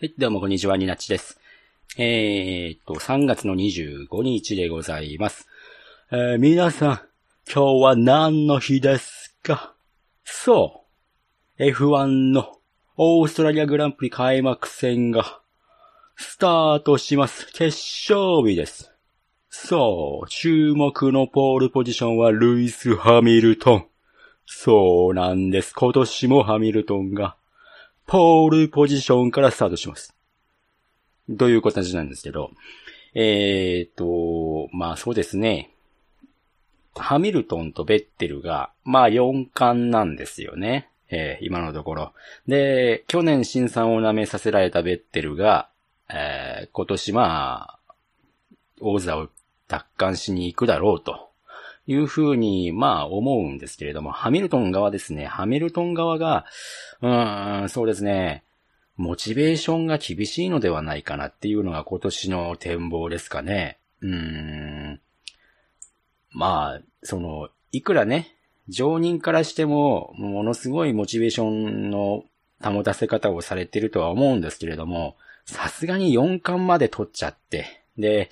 [0.00, 1.40] はい、どうもこんにちは、ニナッチです。
[1.96, 5.48] えー、と、3月の25日でございます。
[6.12, 7.00] えー、皆さん、
[7.52, 9.74] 今日は何の日ですか？
[10.22, 10.84] そ
[11.58, 11.64] う。
[11.64, 12.60] F1 の
[12.96, 15.40] オーストラリアグランプリ開幕戦が
[16.14, 17.48] スタートします。
[17.52, 17.76] 決
[18.08, 18.92] 勝日です。
[19.50, 23.86] そう、注目のポールポジションはルイス・ハミルトン。
[24.46, 25.74] そうなんです。
[25.74, 27.34] 今年もハミルトンが
[28.08, 30.14] ポールポジションからスタートします。
[31.36, 32.52] という形なんですけど、
[33.12, 35.74] えー、っと、まあそうですね。
[36.96, 40.88] ハミルトンとベッテルが、まあ4冠なんですよね。
[41.10, 42.12] えー、今のところ。
[42.46, 45.68] で、去年新産を舐めさせられたベッテルが、
[46.08, 47.94] えー、今年まあ、
[48.80, 49.28] 王座を
[49.68, 51.27] 奪還しに行くだろうと。
[51.88, 55.24] いうふうに、まあ思うんですけれども、ハミルトン側ですね。
[55.24, 56.44] ハミルトン側が、
[57.00, 58.44] うーん、そうですね。
[58.96, 63.78] モチベーションが厳しいのではないかなっていうのが今年の展望ですかね。
[64.02, 65.00] うーん。
[66.30, 68.36] まあ、その、いくらね、
[68.68, 72.24] 常人からしても、ものすごいモチベーションの
[72.62, 75.16] 保たせ方をされてるとは思うんですけれども、
[75.46, 78.28] さすがに4冠まで取っちゃって、で、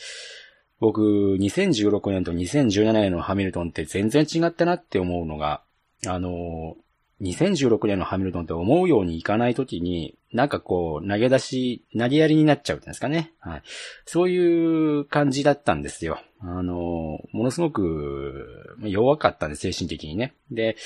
[0.81, 5.63] 僕、2016年と2017年のハミルトンって全然違ったなって思うのが、
[6.07, 6.77] あの、
[7.23, 13.33] 2016年のハミルトンって思うようにいかないときに、なんかこう、投げ出し、投げやりになっちゃうんですかね。
[13.41, 13.63] はい。
[14.05, 16.21] そういう感じだったんですよ。
[16.41, 20.35] あの、ものすごく弱かったんで、精神的にね。
[20.51, 20.77] で、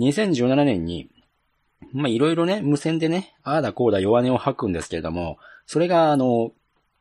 [0.00, 1.08] 2017年に、
[1.92, 6.50] ま、いろいろね、無線でね、ああだこうだ弱音を吐くんですけれども、それが、あの、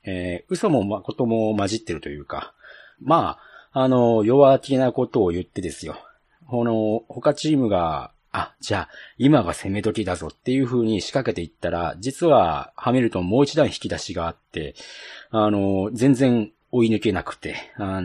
[0.05, 2.53] えー、嘘も誠も混じってるというか、
[3.01, 3.37] ま
[3.73, 5.97] あ、あの、弱気なことを言ってですよ。
[6.47, 14.75] この、他チームが、あ、じゃあ、今が攻め時だぞっていう風に仕掛けていったら、実は、ハミルトンもう一段引き出しがあって、
[15.31, 18.01] あの、全然追い抜けなくて、あ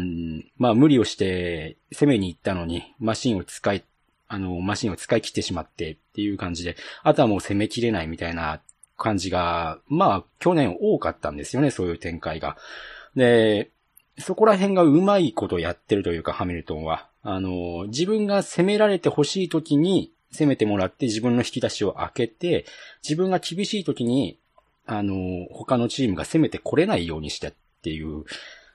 [0.56, 3.84] まあ、無理をして攻めに行ったのに、マシンを使い、
[4.28, 8.60] あの、マシンを使い切ってしまってっていう感じで、あとはもう攻めきれないみたいな
[9.00, 12.56] 感じが、まあ、去年多かったんですよね、そういう展開が。
[13.16, 13.70] で、
[14.18, 17.08] そこら辺がうまいことやってるというか、ハミルトンは。
[17.22, 22.66] あの、自分が攻められて欲しい時に攻めてもらって自分の引き出しを開けて、
[23.02, 24.38] 自分が厳しい時に、
[24.86, 28.24] あの、他のチームが攻めてこれないようにしてっていう、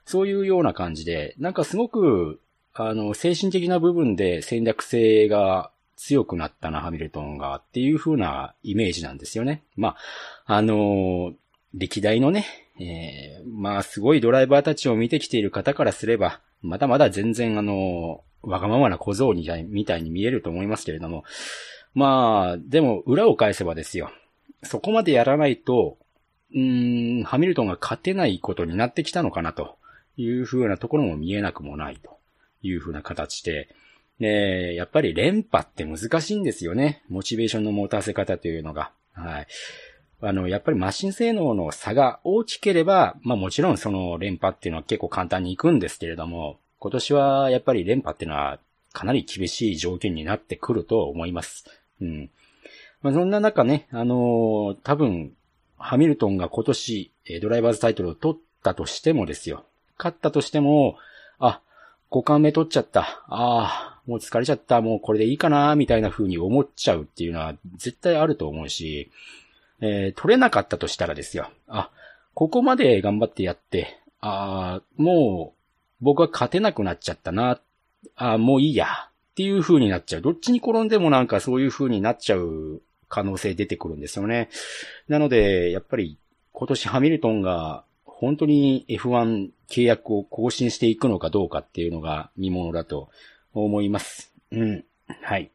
[0.04, 2.40] そういうような感じで、なんかすごく、
[2.74, 9.62] あの、精神的な部分で戦略性が強くなったな、ハミルトンが、っていう風なイメージなんですよね。
[9.76, 9.96] ま
[10.46, 11.34] あ、あのー、
[11.74, 12.46] 歴代のね、
[12.78, 21.24] えー、まあ、すごいドライバーたちを見てきている方からすれば、まだまだ全然あのー、わがままな小僧みたいみたいに見えると思いますけれども、
[21.94, 24.10] まあ、でも裏を返せばですよ。
[24.62, 25.96] そこまでやらないと、
[26.54, 29.76] うん、ハミルトンが勝てないことになってきたのかなと
[30.16, 32.18] いう風なところも見えなくもないと
[32.62, 33.68] いう風な形で、
[34.20, 37.02] で、やっぱり連覇って難しいんですよね。
[37.08, 38.90] モチベーションの持たせ方というのが。
[39.12, 39.46] はい。
[40.22, 48.58] あの、やっぱりマシン性能の差が大きければ、まあもちろんその連覇っていうのは結構簡単にいくんですけれども、今年はやっぱり連覇っていうのは
[48.92, 51.66] かなり厳しい条件になってくると思います。
[52.00, 52.30] うん。
[53.02, 55.34] まあそんな中ね、あのー、多分、
[55.76, 57.12] ハミルトンが今年、
[57.42, 59.66] ドライバーズタイトルを取ったとしてもですよ。
[59.98, 60.96] 勝ったとしても、
[61.38, 61.60] あ、
[62.10, 63.00] 5冠目取っちゃった。
[63.28, 64.80] ああ、もう疲れちゃった。
[64.80, 69.10] もうこれでいいかな、みたいな風に思っちゃうっていうのは絶対あると思うし、
[69.80, 71.50] えー、取れなかったとしたらですよ。
[71.68, 71.90] あ、
[72.34, 75.56] ここまで頑張ってやって、ああ、もう
[76.00, 77.60] 僕は勝てなくなっちゃったな。
[78.16, 78.86] ああ、もういいや。
[78.86, 80.22] っていう風になっちゃう。
[80.22, 84.48] どっちに転んでもなんかそういう風になっちゃう可能性出てくるんですよね。
[85.08, 86.16] なので、やっぱり
[86.52, 93.10] 今年ハミルトンが本当に F1 契約を更新していくのかどうかっていうのが見ものだと
[93.64, 94.32] 思います。
[94.50, 94.84] うん。
[95.22, 95.50] はい。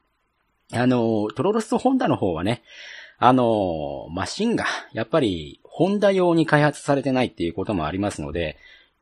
[0.73, 2.63] あの、トロロスホンダの方はね、
[3.17, 8.58] あの、マシンが、やっぱり、ホンダ用に開発されてないっていうこともありますので、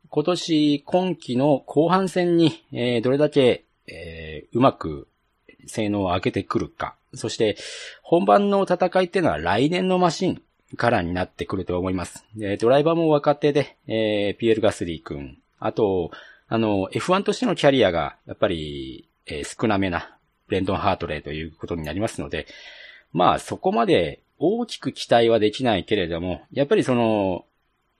[0.08, 5.08] 今年、今季の後半戦に、えー、どれだけ、えー、うまく
[5.66, 6.96] 性能を上げてくるか。
[7.14, 7.56] そして、
[8.02, 10.42] 本番の戦いっていうのは来年のマシン
[10.76, 12.24] からになってくると思います。
[12.36, 16.10] でドライバーも若手で、えー、ピエール・ガスリー君、あと、
[16.50, 20.16] あの、F1 としてのキャリアが、やっぱり、えー、少なめな、
[20.48, 22.48] ブレンドン・ハートレーということになりますので、
[23.12, 27.44] まあ、そこまで大きく期待はできないけれども、やっぱりその、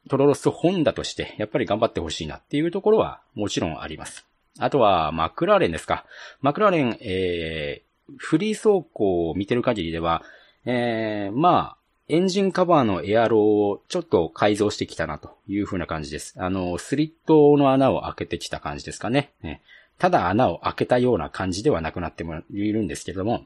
[0.09, 4.27] トロロス・ホンダとして、やっぱり頑張ってほしいなっていうところは、もちろんあります。
[4.59, 6.05] あとは、マクラーレンですか。
[6.41, 10.25] マクラーレン、えー、フリー走行を見てる限りでは、
[10.65, 11.80] えー、まあ、
[12.11, 16.35] エンジンカバーのエアローをちょっと改造してきたなという風な感じです。
[16.39, 19.31] あの、スリットの穴を開けてきた感じですかね。
[19.43, 19.63] ね
[19.99, 23.45] ただ穴を開けたような感じではなくなってもいるんですけども、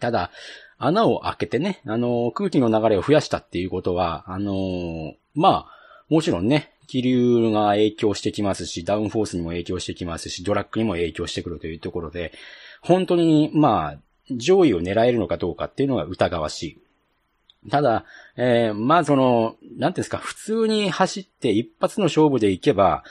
[0.00, 0.32] ただ、
[0.76, 12.32] 穴を開けてね、あの、空気の流れを増やしたっていうことは、あの、まあ、もちろんね、気流が影響してきますし、ダウンフォースにも影響してきますし、ドラッグにも影響してくるというところで、
[12.80, 13.98] 本当に、まあ、
[14.30, 16.78] 上位を狙えるのかどうかっていうのが疑わしい。
[17.70, 18.04] ただ、
[18.36, 23.04] えー、まあその、なんていうんですか、普通に走って一発の勝負でいけば、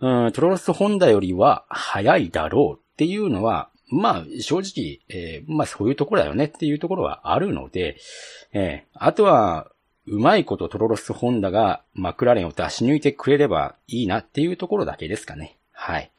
[0.00, 7.96] うん、トロロスホンダよりは速いだろうっていうのは、まあ正直、えー、まあそういうところだよねっていうところはあるので、
[8.52, 9.70] えー、あとは、
[10.06, 15.56] うまいことトロロスホンダがマクラレンを出し抜いてくれればいいなっていうところだけですかね。
[15.72, 16.10] はい。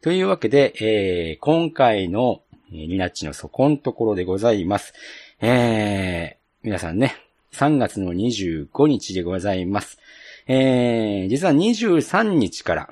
[0.00, 4.92] というわけで、えー、今回のニナッチの底のところでございます。
[5.40, 7.14] えー、皆さんね、
[7.52, 9.98] 3月の25日でございます。
[10.46, 12.88] えー、実は23日から、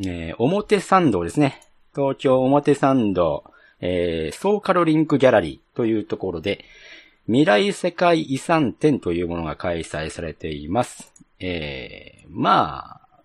[0.00, 1.60] えー、表参道ですね。
[1.94, 3.44] 東京表参道、
[3.80, 6.64] えー、ソーカロリンクギャラリーというところで、
[7.26, 11.12] 未来世界遺産展というものが開催されています。
[11.40, 13.22] えー、まあ、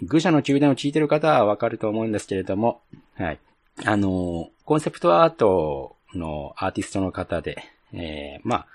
[0.00, 2.82] 愚者の宮殿を聞いてる方はわかると思うんですけれども、
[3.14, 3.38] はい。
[3.84, 8.66] あの、コンセプトアートのアーティストの方で、えー、まあ、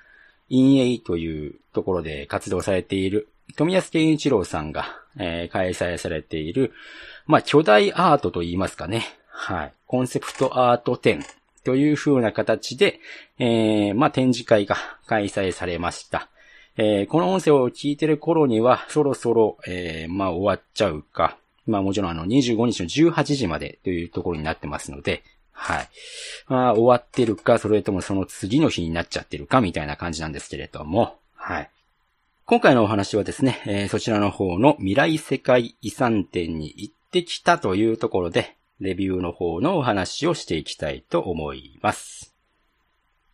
[0.49, 4.85] 陰影というところで活動されている富安健一郎さんが、
[5.17, 6.73] えー、開催されている、
[7.25, 9.05] まあ、巨大アートと言いますかね。
[9.29, 9.73] はい。
[9.85, 11.23] コンセプトアート展
[11.63, 12.99] という風な形で、
[13.39, 16.29] えー、まあ、展示会が開催されました。
[16.77, 21.37] えー、この音声を聞いてる頃には、そろそろ、えー、まあ、終わっちゃうか。
[21.65, 25.23] まあ、もちろんあの、25日の18時までというところになってますので、
[25.59, 25.89] はい。
[26.47, 31.69] まあ、終わってるか、それともその次の日になっちゃってるか、みたいな感じなんですけれども、はい。
[32.45, 42.33] 今回のお話はですね、えー、そちらの方の未来世界遺産展に行ってきたというところで、レビューの方のお話をしていきたいと思います。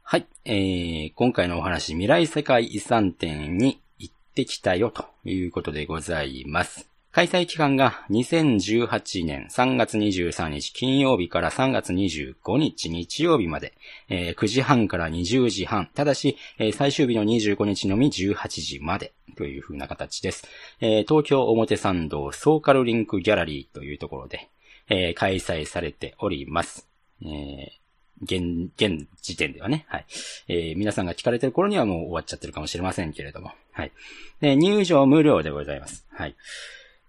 [0.01, 0.25] はい。
[0.45, 6.92] えー、今回のお話、未来世界遺産展に行ってきたよということでございます。
[7.13, 13.75] 開催期間が2018年3月23日金曜日から3月25日日曜日まで、
[14.09, 15.87] えー、9時半から20時半。
[15.93, 20.47] ただし、えー、最終日の25日のみ18時までという風な形です。
[20.81, 24.49] えー、東京表参道ソーカルリンクギャラリーというところで、
[24.89, 26.89] えー、開催されております。
[27.21, 27.83] えー
[28.23, 29.85] 現、現時点ではね。
[29.87, 30.05] はい。
[30.47, 33.51] えー、皆さんが聞かれてる頃にはもう終わっちゃってるかもしれませんけれども。
[33.71, 33.91] はい。
[34.39, 36.07] で、入場無料でございます。
[36.09, 36.35] はい。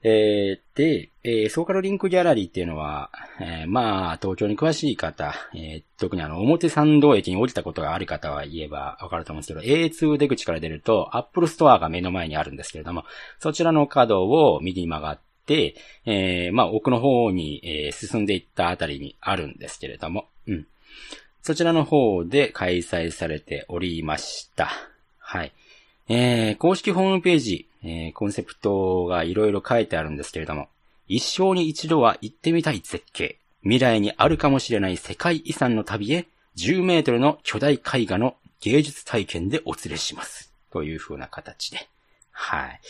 [0.06, 3.10] えー、で、えー、ソーカルリンクギャラリーっていうのは、
[3.40, 13.04] えー、まあ、東京に詳しい方、えー、特にあの、表参道駅に降りたことがある方は言えばわかると思うんですけど、A2 出口から出ると、 Apple Store が目の前にあるんですけれども、
[13.40, 15.74] そちらの角を右に曲がって、
[16.04, 20.66] えー、まあ、奥の方に、えー、進んでいったあたりにあるんですけれども、うん。
[21.40, 24.68] そちらの方で開催されておりました。
[25.18, 25.52] はい。
[26.10, 30.68] えー、公式ホームページ、えー、コンセプトがいろいろ書いてあるんですけれども、
[31.06, 36.26] 一生に一度は行ってみたい絶景、未来にあるかもしれない世界遺産の旅へ、
[36.56, 40.52] 10メートルの巨大絵画の芸術体験でお連れします。
[40.70, 41.88] という風な形で。
[42.32, 42.80] はい。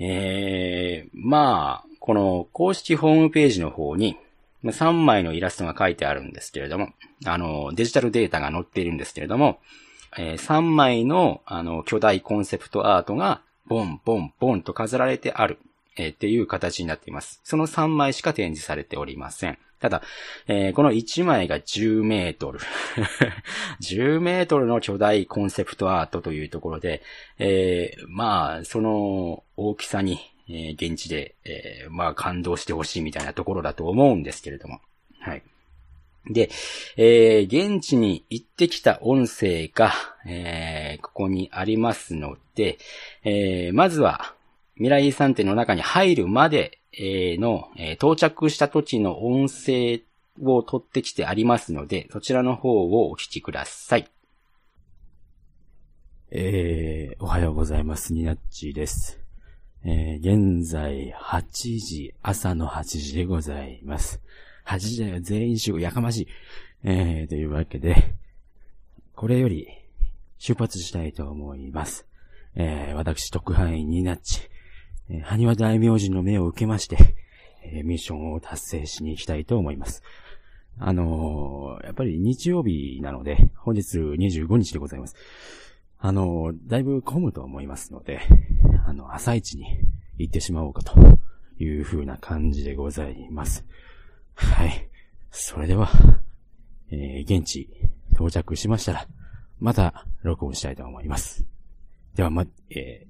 [0.00, 4.16] えー、まあ、この公式ホームページの方に、
[4.64, 6.90] 3枚のイラストが書いてあるんですけれども、
[7.24, 9.58] あの、デジタルデータが載っているんですけれども、
[10.16, 15.58] えー、3枚の、あの、巨大コンセプトアートが、ボン、ボン、ボンと飾られてある、
[15.96, 17.40] えー、っていう形になっています。
[17.44, 19.58] その3枚しか展示されておりません。
[19.80, 20.02] ただ、
[20.48, 22.58] えー、この1枚が10メートル。
[23.80, 27.02] 10メートルの巨大コンセプトアートというところで、
[27.38, 34.80] えー、まあ、その大きさに、えー、現地で、え、まあ、感動してほしいみたいなところだと思うんですけれども。
[35.20, 35.42] はい。
[36.30, 36.50] で、
[36.96, 39.92] え、現地に行ってきた音声が、
[40.26, 42.78] え、ここにありますので、
[43.28, 44.34] えー、まずは、
[44.76, 50.02] 未来遺産展の中に入るまで、え、の、えー、到着した時の音声
[50.40, 54.10] を取ってきてありますので、そちらの方をお聞きください。
[56.30, 58.14] えー、おはようございます。
[58.14, 59.20] ニナッチです。
[59.84, 61.42] えー、現在8
[61.78, 64.20] 時、朝の8時でございます。
[64.66, 66.28] 8時だよ、全員集合、やかましい。
[66.84, 68.14] えー、というわけで、
[69.14, 69.68] これより
[70.38, 72.07] 出発したいと思います。
[72.60, 74.42] えー、私、特派員になっち、
[75.08, 77.14] えー、埴輪大明神の命を受けまして、
[77.62, 80.02] えー、ミッションを達成しに行きたいと思います。
[80.80, 85.14] あのー、やっぱり日曜日なので、本日25日でございます。
[86.00, 88.20] あの、だいぶ混むと思いますので、
[88.86, 89.64] あの、朝一に
[90.16, 90.96] 行ってしまおうかと
[91.60, 93.64] いう風な感じでございます。
[94.34, 94.88] はい。
[95.30, 95.90] それでは、
[96.90, 97.68] えー、現地
[98.14, 99.06] 到着しましたら、
[99.60, 101.57] また録音したいと思います。
[102.18, 103.06] では、ま、え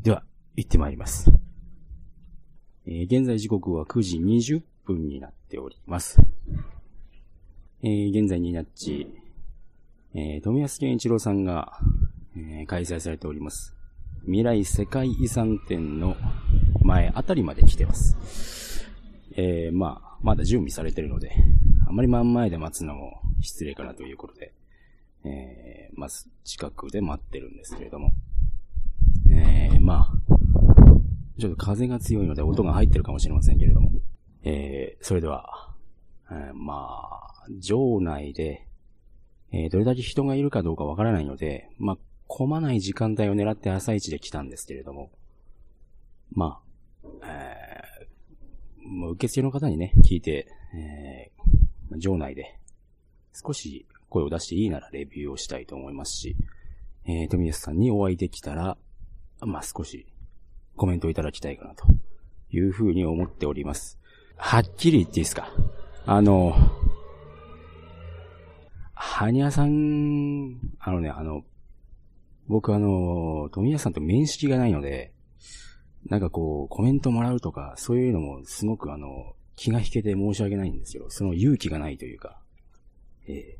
[0.00, 0.24] ー、では、
[0.56, 1.30] 行ってまいります。
[2.86, 6.18] えー、現在時刻は9時20分になっております。
[7.82, 9.14] えー、現在になっち、
[10.14, 11.80] えー、富安健一郎さんが、
[12.34, 13.76] えー、開催されております。
[14.24, 16.16] 未来世界遺産展の
[16.82, 18.86] 前あたりまで来てます。
[19.36, 21.34] えー、まあ、まだ準備されてるので、
[21.86, 24.54] あまり真ん前で待つのも失礼かなということで、
[25.24, 26.08] えー、まあ、
[26.44, 28.14] 近くで待ってるんですけれども、
[29.40, 33.90] えー、まあ、ちょっと風が強いので音が入ってるかもしれませんけれども、
[34.44, 35.74] えー、それでは、
[36.30, 38.66] えー、まあ、場内で、
[39.52, 45.10] えー、どれだけ人がいるかどうかわからないので、まあ、混まない時間帯を狙って朝一で来たんですけれども、
[46.32, 46.60] ま
[47.02, 52.58] あ、えー、もう受付の方にね、聞いて、えー、場内で
[53.32, 56.36] 少し声を出していいならレビューをしたいと思いますし、
[57.06, 58.76] えー、富安さんにお会いできたら、
[59.42, 60.06] まあ、少し
[60.76, 61.84] コメントいただきたいかなと
[62.50, 63.98] いうふうに思っております。
[64.36, 65.52] はっきり言っていいですか？
[66.06, 66.54] あの、
[68.94, 71.44] ハニャさん、あのね、あの、
[72.48, 75.12] 僕あの、富谷さんと面識がないので、
[76.06, 81.10] なんかこう、コメントもらうとか、そういうのもすごくあの、気が引けて申し訳ないんですよ。
[81.10, 82.40] その勇気がないというか。
[83.26, 83.58] ええ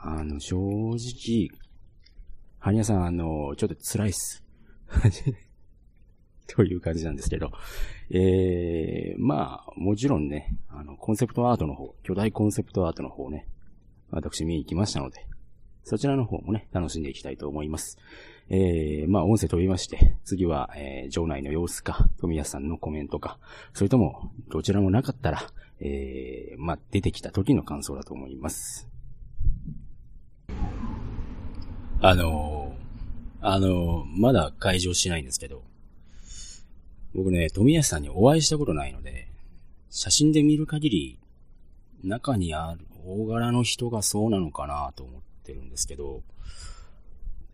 [0.00, 1.50] あの、正直、
[2.58, 4.44] ハニャさんあの、ちょっと辛いっす。
[6.48, 7.52] という感じなんですけど。
[8.10, 13.46] えー、まあ、もちろんね、あの、コンセプトアートの方、巨大コンセプトアートの方ね、
[14.10, 15.26] 私見に行きましたので、
[15.84, 17.98] そちらの方もね、楽しんでいきたいと思います。
[18.50, 23.38] えー、まあ、音声飛びまして、次は、えー、場内の様子か、富安さんのコメントか、
[23.72, 25.42] それとも、どちらもなかったら、
[25.80, 28.88] えー、まあ、出てきた時の感想だと思います。
[32.00, 35.64] あのー、あのー、まだ会場しないんですけど、
[37.12, 39.26] 僕ね、富安さんにお会いしたことないので、
[39.90, 41.18] 写真で見る限り、
[42.04, 46.22] 中にある大柄の人がそうなのかなと思ってるんですけど、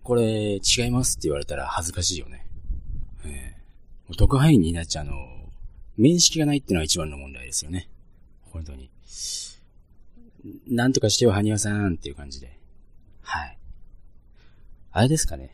[0.02, 2.46] これ違いますって言われたら恥ずかしいよね。
[3.24, 5.14] えー、特派員になっちゃうの、
[5.96, 7.88] 面識がないってのは一番の問題ですよね。
[8.42, 8.90] 本当に。
[10.68, 12.58] なんとかしてよ、ハニワさんっていう感じで。
[13.22, 13.58] はい。
[14.94, 15.50] あれですかね。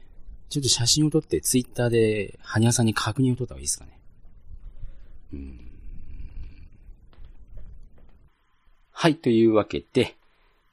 [0.50, 3.98] ちょっと写真を撮ってツイッターで、ハニワさんに確認を取った方がいいですかね。
[5.32, 5.70] うん。
[8.92, 10.14] はい、というわけで、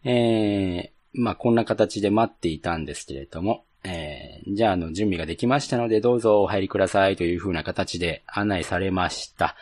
[0.03, 9.55] えー、まあ、こんな形で待っていたんですけれども、えー、じゃあ、あの、準備ができましたので、どうぞお入りくださいという風な形で案内されました。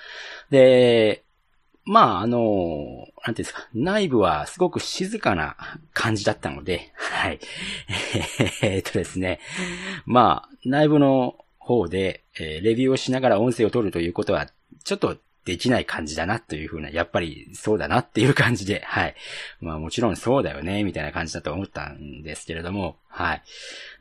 [0.50, 1.25] で、
[1.86, 5.56] まあ、あの、なんていうんですか、内部はすごく静かな
[5.94, 7.40] 感じだったので、はい。
[8.64, 9.40] えー、っとですね、
[10.06, 14.48] まあ、内部の方で、えー、レビューをしながら音声を取るということは、
[14.84, 19.16] ちょっとできない感じだなというふうな、やっぱりそうだなっていう感じで、はい。
[19.62, 23.44] まあもちろんそうだよね、みたいな感じだと思ったんですけれども、はい。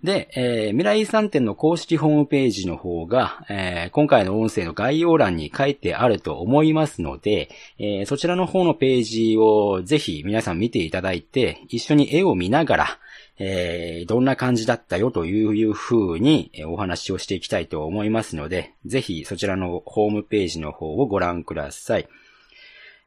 [0.02, 12.98] で、えー、未来遺産展の公式ホームページの方が、えー、今回の音声の概要欄に書いてあると思いますので、えー、そちらの方のページをぜひ皆さん見ていただいて、一緒に絵を見ながら、
[13.38, 22.08] えー、どんな感じだったよという風にお話をしていきたいと思いますので、ぜひそちらのホームページの方をご覧ください。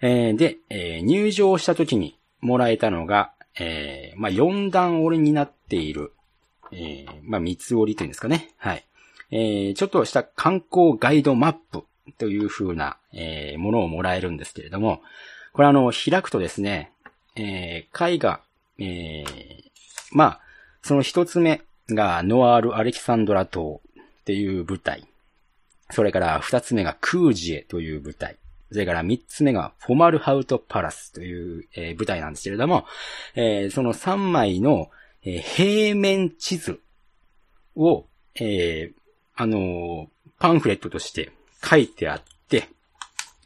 [0.01, 6.13] えー、で、えー、入場した時にもらえたのが、えー、まあ、4段折りになっている、
[6.71, 8.53] えー、まあ、三つ折りというんですかね。
[8.57, 8.85] はい。
[9.31, 11.83] えー、ちょっとした観光ガイドマップ
[12.17, 15.01] という風な、えー、ものをもらえるんですけれども、
[15.53, 16.91] これあの、開くとですね、
[17.35, 18.41] えー、絵画、
[18.79, 19.66] えー、
[20.11, 20.41] まあ、
[20.81, 23.81] その一つ目がノアール・アレキサンドラ島
[24.21, 25.05] っていう舞台。
[25.91, 28.37] それから二つ目がクージエという舞台。
[28.71, 32.85] それから三つ目がフォマルハウト・パラスという、えー、舞台なんですけれども、
[33.35, 34.89] えー、その三枚の、
[35.23, 36.81] えー、平面地図
[37.75, 38.05] を、
[38.39, 38.91] え
[39.35, 40.07] あの
[40.39, 41.31] パンフレットとして
[41.63, 42.69] 書いてあって、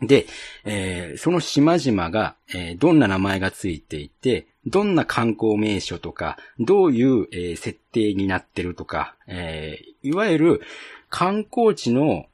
[0.02, 0.26] で、
[0.66, 10.62] えその島々が、えどんな名前がついていて、どんな観光名所とか、どういう、えー、設定になってるとか、えー、いわゆる
[11.10, 12.26] 観光地の、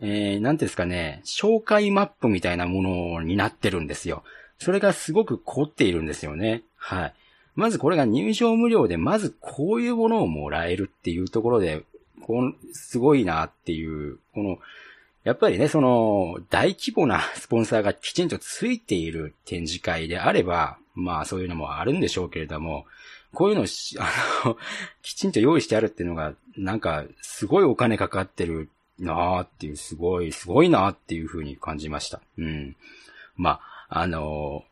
[0.00, 4.22] えー、なんですかね、紹介マップみたいなものになってるんですよ。
[4.58, 6.62] それがすごく凝っているんですよね。
[6.76, 7.14] はい。
[7.54, 11.84] まずこれが入場無料で、まずこういうものをもらえるっていうところで、
[12.22, 14.58] この、すごいなっていう、この、
[15.24, 22.86] やっぱりね、その、大規模なスポンサーがきちんとついている展示会であれば、まあそういうのもあるんでしょうけれども、
[23.32, 23.62] こういうの
[23.98, 24.56] あの、
[25.02, 28.68] きちんと用意してあるっていうのが、なんか、すごいお金かかってる
[28.98, 32.20] なーっていう、すごい、すごいなーっていう風に感じました。
[32.36, 32.76] うん。
[33.36, 34.64] まあ、あの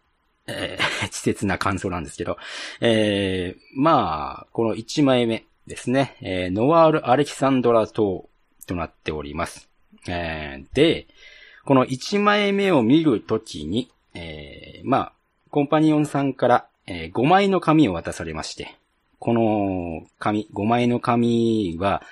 [0.47, 2.37] えー、 稚拙な感想なんですけど、
[2.81, 8.29] えー、まあ、この1枚目ですね、えー、ノワール・アレキサンドラ島
[8.67, 9.69] となっております。
[10.09, 11.07] えー、で、
[11.65, 15.13] この1枚目を見るときに、えー、まあ、
[15.51, 18.77] コンパニオンさんから、えー、5枚の紙を渡されまして、
[19.19, 22.03] この紙、5枚の紙は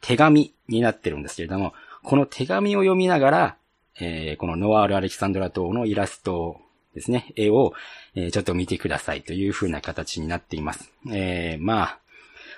[0.00, 3.56] 手紙になってるんですけれども、この手紙を読みながら、
[3.98, 6.60] えー、このノワール・アレキサンドラ島のイラスト
[6.94, 7.74] ですね、絵を、
[8.14, 10.92] えー、ちょっと見てくださいという風な形になっています。
[11.12, 11.98] えー、まあ、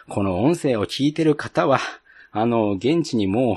[0.09, 1.81] この音声を聞いてる方は、
[2.33, 3.57] あの、現地にもう、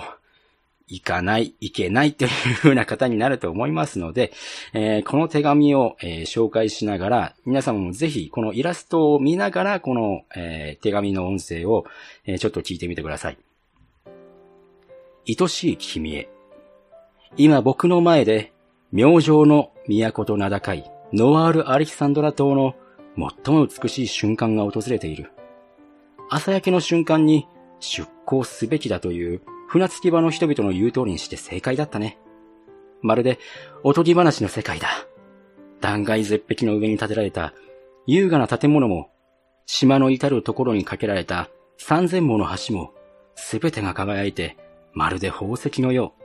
[0.92, 4.34] 行かない、行けないという風な方になると思いますので、
[4.74, 11.86] えー、この手紙を、えー、紹介しながら、皆様もぜひこのイラストを見ながら、この、えー、手紙の音声を、
[12.26, 13.38] えちょっと聞いてみてください。
[15.28, 16.30] 愛しい君へ。
[17.38, 18.52] 今僕の前で、
[18.92, 22.76] 明星の都と名高いノワール・アレキサンドラ島の
[23.46, 25.32] 最も美しい瞬間が訪れている。
[26.30, 27.48] 朝焼けの瞬間に
[27.80, 32.18] 出港すべきだという船着き場の人々の言う通りにして正解だったね。
[33.02, 33.40] まるで
[33.86, 34.90] おとぎ話の世界だ。
[35.80, 37.54] 断崖絶壁の上に建てられた
[38.06, 39.12] 優雅な建物も、
[39.66, 42.92] 島の至るところに架けられた三千もの橋も、
[43.36, 44.58] すべてが輝いて、
[44.92, 46.24] まるで宝石のよう。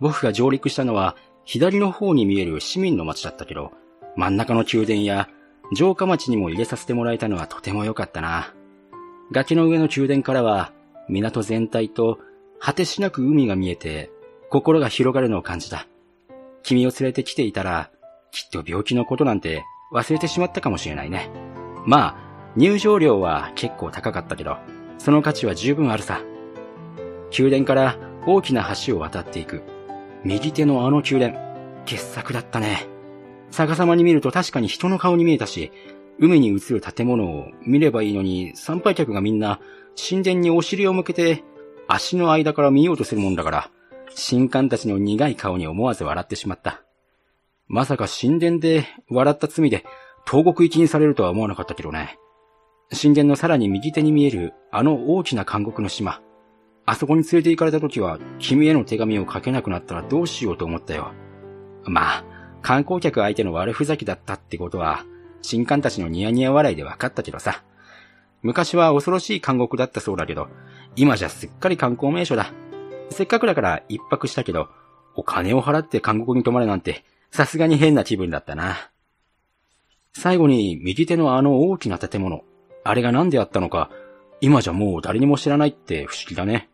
[0.00, 1.14] 僕が上陸したのは、
[1.44, 3.72] 左の方に見える市民の町だったけど、
[4.16, 5.28] 真ん中の宮殿や
[5.74, 8.54] 城下町にも入れさせてもらえたのはとても良かったな。
[9.30, 10.72] 崖の上の宮殿からは、
[11.10, 12.18] 港全体と
[12.64, 14.12] 果てしなく海が見えて、
[14.48, 15.88] 心が広がるのを感じた。
[16.62, 17.90] 君を連れてきていたら、
[18.30, 21.28] きっと病気のことなんて忘れてしまったかもしれないね。
[21.86, 22.16] まあ、
[22.54, 24.58] 入場料は結構高かったけど、
[24.98, 26.22] その価値は十分あるさ。
[27.36, 29.64] 宮殿から大きな橋を渡っていく。
[30.22, 32.86] 右手のあの宮殿、傑作だったね。
[33.50, 35.72] 逆さまに見ると確かに人の顔に見えたし、
[36.20, 39.58] 海に映る建物を見ればいいのに、参拝客がみんな
[39.96, 41.42] 神殿にお尻を向けて
[41.94, 43.70] 足の間から見ようとするもんだから、
[44.16, 46.82] 神官たちの苦い顔に思わず笑ってしまった。
[47.68, 49.84] まさか神殿で笑った罪で
[50.26, 52.18] 東国行きにされるとは思わなかったけどね。
[52.98, 56.22] 神殿のさらに右手に見えるあの大きな監獄の島。
[56.86, 61.12] あそこに連れて行かれた時は、君への手紙を書けなくなったらどうしようと思ったよ。
[61.84, 62.24] まあ、
[62.62, 65.04] 観光客相手の悪ふざけだったってことは、
[65.42, 67.62] 新官たちのニヤニヤ笑いで分かったけどさ。
[68.42, 70.48] 昔は恐ろしい監獄だったそうだけど、
[70.96, 72.52] 今じゃすっかり観光名所だ。
[73.10, 74.68] せっかくだから一泊したけど、
[75.14, 78.76] お金を払って監獄に泊まるなんて、さすがに変な気分だったな。
[80.14, 82.44] 最後に右手のあの大きな建物、
[82.84, 83.90] あれが何であったのか、
[84.40, 86.68] 今じゃもう誰にも知らないって不思議だね。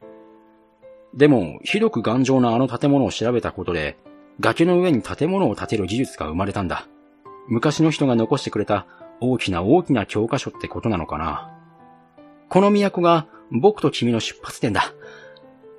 [1.15, 3.97] でも、広く頑丈なあの建物を調べたことで、
[4.41, 6.87] 崖の上に建物を建てる技術が生まれたんだ。
[7.49, 8.87] 昔の人が残してくれた
[9.21, 11.58] 大きな大きな教科書ってことなのかな。
[12.49, 14.93] この都が僕と君の出発点だ。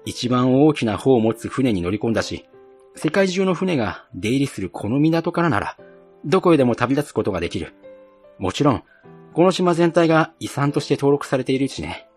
[0.05, 2.47] 一番大きな帆を持つ船に乗り込んだし、
[2.95, 5.77] 世界中の船が出入りするこの港からなら、
[6.25, 7.73] どこへでも旅立つことができる。
[8.37, 8.83] もちろん、
[9.33, 12.07] この島全体が遺産として登録されているしね。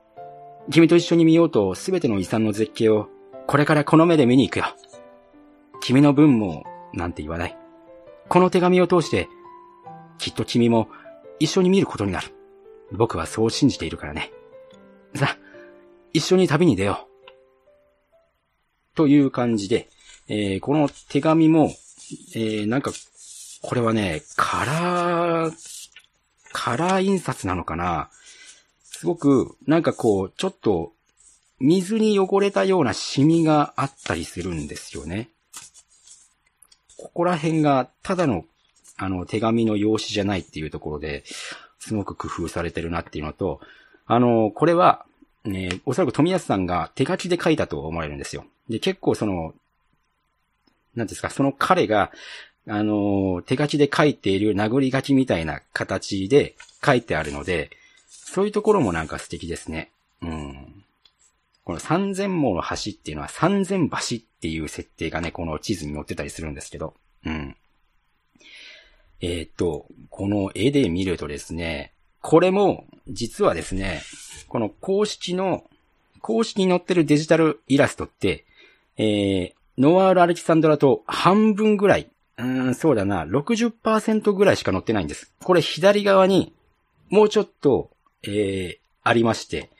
[0.70, 3.08] 君と一緒に見ようとすべての遺産の絶景を
[3.46, 4.66] これからこの目で見に行くよ。
[5.80, 7.56] 君の分も、なんて言わない。
[8.28, 9.28] この手紙を通して、
[10.18, 10.88] きっと君も
[11.40, 12.28] 一緒に見ることになる。
[12.92, 14.32] 僕はそう信じているからね。
[15.14, 15.38] さあ、
[16.12, 18.96] 一緒に旅に出よう。
[18.96, 19.88] という感じで、
[20.28, 21.70] えー、この手紙も、
[22.34, 22.92] えー、なんか、
[23.62, 25.90] これはね、カラー、
[26.52, 28.10] カラー印刷なのかな
[28.82, 30.92] すごく、なんかこう、ちょっと、
[31.60, 35.28] 水に汚れたようなシミがあったりするんですよね。
[36.96, 38.44] ここら辺が、ただの、
[38.96, 41.24] あの、手紙の用紙じゃないっていうところで、
[41.78, 43.60] すごく工夫されてるなっていうのと、
[44.12, 45.06] あの、これは、
[45.44, 48.44] ね、おそらく富安さんが手書きで書いたと思われるんですよ。
[48.68, 49.54] で、結構その、
[50.94, 52.12] なんですか、その彼が、
[52.68, 57.70] あの、手書きで書いている殴り書きみたいな形で書いてあるので、
[58.06, 59.90] そういうところもなんか素敵ですね。
[60.20, 60.84] うん。
[61.64, 66.92] この三千もの橋っていうのは三千橋っていう設定がね、この地図に載ってたりするんですけど、
[67.24, 67.56] うん。
[69.22, 71.92] えっ、と、この絵で見るとですね、
[72.22, 74.00] これも、実はですね、
[74.48, 75.64] この公式の、
[76.20, 78.46] 公式に載ってるデジタルイラストって、
[78.96, 82.08] えー、ノワール・アレキサンドラと半分ぐらい、
[82.38, 85.32] うん、そうだな、60%ぐらいしか載ってないんです。
[85.42, 86.54] これ左側に、
[87.10, 87.90] もうちょっと、
[88.22, 89.70] えー、ありまして、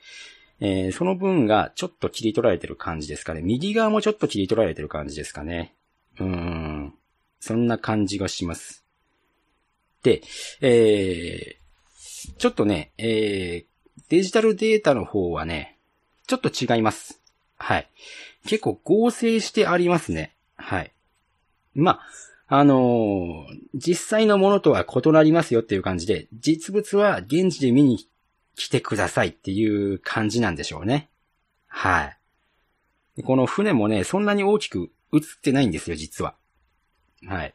[0.59, 3.41] えー、その分がちょっと切り取られてる感じですかね。
[3.41, 5.75] 右側もちょっと切り取られてる感じですかね。
[6.19, 6.93] うん。
[7.39, 8.85] そんな感じがします。
[10.03, 10.21] で、
[10.61, 11.62] えー、
[12.37, 15.77] ちょっとね、えー、デジタルデータの方はね、
[16.27, 17.21] ちょっと違います。
[17.57, 17.89] はい。
[18.45, 20.35] 結構合成してありますね。
[20.55, 20.91] はい。
[21.73, 21.99] ま
[22.47, 28.07] あ、あのー、実際のものとは異なりますよっていう感じで、実物は現地で見に
[28.55, 31.09] 来てくださいっていう感じなんでしょうね。
[31.67, 32.13] は
[33.17, 33.23] い。
[33.23, 36.35] この船もね、そんなに大きく映ってないんですよ、実は。
[37.27, 37.53] はい。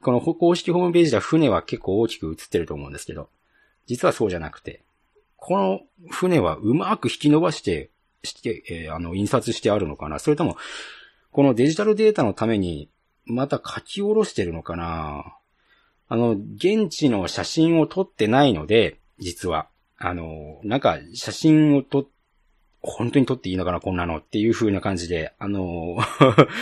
[0.00, 3.28] この公式ホームページでは船は結構大きく映ってると思うんですけど、
[3.86, 4.82] 実はそうじゃなくて、
[5.36, 7.90] この船はうまく引き伸ばして、
[8.22, 10.18] して、えー、あの、印刷してあるのかな。
[10.18, 10.56] それとも、
[11.30, 12.90] このデジタルデータのために、
[13.24, 15.36] また書き下ろしてるのかな。
[16.08, 19.68] あの、現地の写真を撮ってないので、実は。
[19.98, 22.06] あの、なんか写真を撮っ
[22.86, 25.98] 本当に撮っていいのかな、こんなのっていう風な感じで、あの、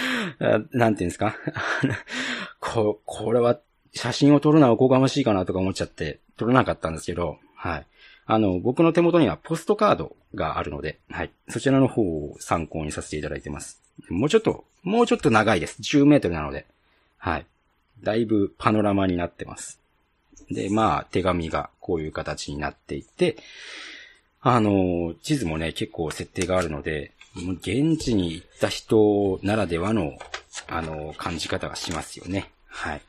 [0.73, 1.37] なんていうんですか？
[2.61, 3.61] こ、これは
[3.95, 7.87] 写真を撮るのはおこがましいかなとか思っちゃって撮らなかったんですけど、はい。
[8.27, 11.31] あの、僕の手元にはポストカードがあるので、はい。
[11.49, 13.81] そちらの方を参考にさせていただいてます。
[14.09, 15.81] もうちょっと、もうちょっと長いです。
[15.83, 16.67] 10メートルなので、
[17.19, 17.47] はい。
[18.03, 19.79] だいぶパノラマになってます。
[20.51, 23.37] で、まあ、手紙がこういう形になっていて、
[24.41, 30.19] あの、地図もね、結構設定があるので、もう現地に行った人ならではの、
[30.69, 32.51] あの、感じ方がしますよね。
[32.67, 33.03] はい。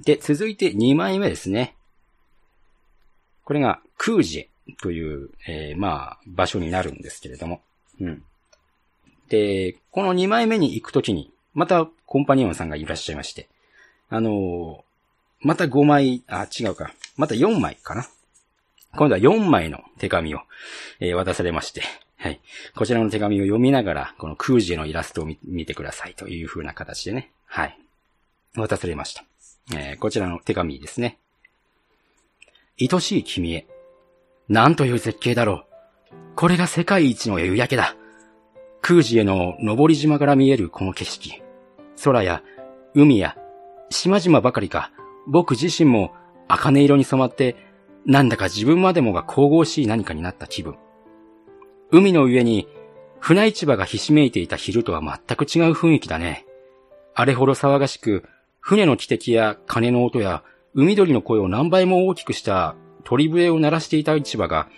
[0.00, 1.74] で、続いて2枚目ですね。
[3.44, 7.60] これが、クージェという、えー、まあ、場所になるんですけれども。
[8.00, 8.22] うん。
[9.28, 13.48] で、この2枚目に行くときに、またコンパニオンさんがいらっしゃいまして、
[14.08, 14.84] あの
[15.40, 16.92] また5枚、あ、違うか。
[17.16, 18.08] また4枚かな。
[18.94, 20.40] 今度は4枚の手紙を、
[21.00, 21.82] えー、渡されまして、
[22.18, 22.40] はい。
[22.74, 27.78] こちらの手紙を読みながら、このクージェのイラストを見てくださいという風な形でね、はい。
[28.54, 29.24] 渡されました。
[29.74, 31.18] えー、こちらの手紙ですね。
[32.80, 33.66] 愛しい君へ。
[34.48, 35.64] なんという絶景だろう。
[36.36, 37.96] これが世界一の夕焼けだ。
[38.80, 41.42] 空時への登り島から見えるこの景色。
[42.04, 42.42] 空や
[42.94, 43.36] 海や
[43.90, 44.92] 島々ばかりか、
[45.26, 46.12] 僕自身も
[46.48, 47.56] 茜色に染まって
[48.04, 50.76] なんだか自分までもが神々しい何かになった気分。
[51.90, 52.68] 海の上に
[53.18, 56.46] 船市場がひしめいていた昼とは全く違う雰囲気だね。
[57.14, 58.28] あれほど騒がしく、
[58.66, 60.42] 船の汽笛や鐘の音や
[60.74, 62.74] 海鳥の声を何倍も大きくした
[63.04, 64.68] 鳥笛を鳴らしていた市場が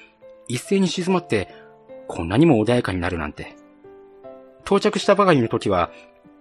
[0.47, 1.49] 一斉に静まって
[2.07, 3.57] こんなにも穏やかになるなんて。
[4.67, 5.91] 到着したばかりの時は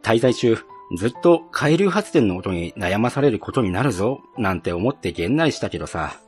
[0.03, 0.57] 滞在中
[0.97, 6.19] ずっと海流発電の音に悩まされることになるぞなんて思って源内したけどさ。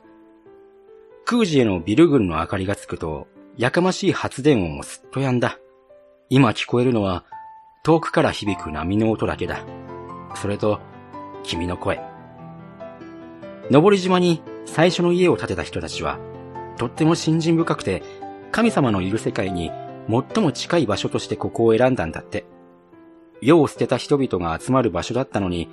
[1.26, 3.28] 空時へのビル群の明かりがつくと、
[3.58, 5.58] やかましい発電音もすっと止んだ。
[6.30, 7.24] 今聞こえるのは、
[7.82, 9.66] 遠くから響く波の音だけだ。
[10.34, 10.80] それと、
[11.42, 12.00] 君の声。
[13.70, 16.18] 登島に最初の家を建てた人たちは、
[16.76, 18.02] とっても信心深くて、
[18.52, 19.70] 神様のいる世界に
[20.08, 22.44] 最も近い場所としてここを選んだんだって。
[23.40, 25.68] 世を捨てた人々が集まる場所だったのに、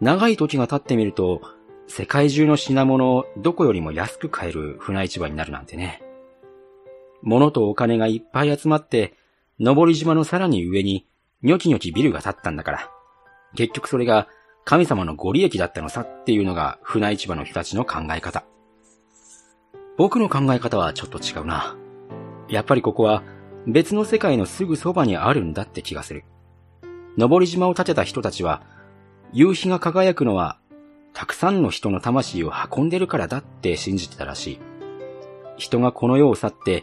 [0.00, 1.40] 長い時が経ってみると、
[1.88, 6.02] 世界中の品物をどこよりも安く買える船市場になるなんてね。
[7.22, 9.14] 物とお金がいっぱい集まって、
[9.60, 11.06] 登島のさらに上に、
[11.42, 12.90] ニョキニョキビルが建ったんだから。
[13.54, 14.28] 結局それが
[14.68, 18.44] 神様のご利益だったのさっていうのが船市場の人たちの考え方。
[19.96, 21.76] 僕の考え方はちょっと違うな。
[22.48, 23.22] やっぱりここは
[23.68, 26.24] 別の世界のすぐそばにあるんだって気がする。
[27.16, 28.60] 登島を建てた人たちは、
[29.32, 30.58] 夕日が輝くのは
[31.12, 34.60] たくさんの人の魂を運んでるからだって信じてたらしい。
[35.58, 36.82] 人がこの世を去って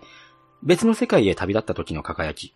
[0.63, 2.55] 別の世界へ旅立った時の輝き。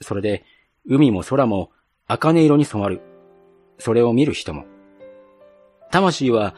[0.00, 0.46] それで
[0.86, 1.70] 海も空も
[2.06, 3.02] 茜色に染まる。
[3.78, 4.64] それを見る人も。
[5.90, 6.54] 魂は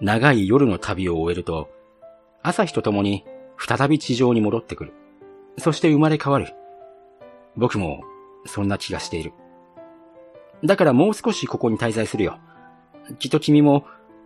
[0.00, 1.70] 長い夜の旅を終えると
[2.42, 3.24] 朝日と共に
[3.56, 4.92] 再び地上に戻ってくる。
[5.58, 6.54] そして生まれ変わる。
[7.56, 8.02] 僕も
[8.46, 9.32] そんな気がしている。
[10.64, 12.38] だからもう少しここに滞在するよ。
[13.18, 13.84] きっと君も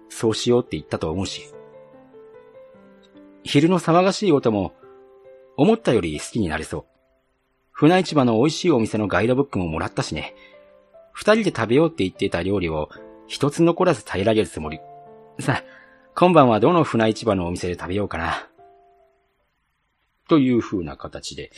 [0.08, 1.42] そうしようって言ったと思うし。
[3.42, 4.74] 昼の騒がしい音も
[5.56, 6.84] 思ったより好きになれそう。
[7.70, 10.34] 船市場の美味しいお店のガイドブックももらったしね。
[11.16, 12.90] 二人で食べようって言っていた料理を
[13.26, 14.80] 一つ残らず平らげるつもり。
[15.40, 15.64] さあ、
[16.14, 18.46] 今晩はどの船市場のお店で食べようかな。
[20.28, 21.52] という風な形で、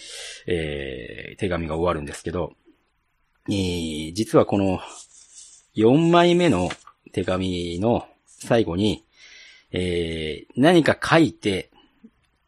[0.47, 2.53] えー、手紙が終わるんですけど、
[3.49, 4.79] えー、実はこの
[5.75, 6.71] 4枚目の
[7.11, 9.05] 手紙の最後に、
[9.73, 11.73] えー、何か書いて、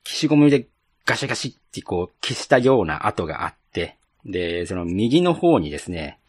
[0.04, 0.68] 消しゴムで
[1.04, 6.19] ガシャガシってこう消したような跡があって、で、その右の方にですね、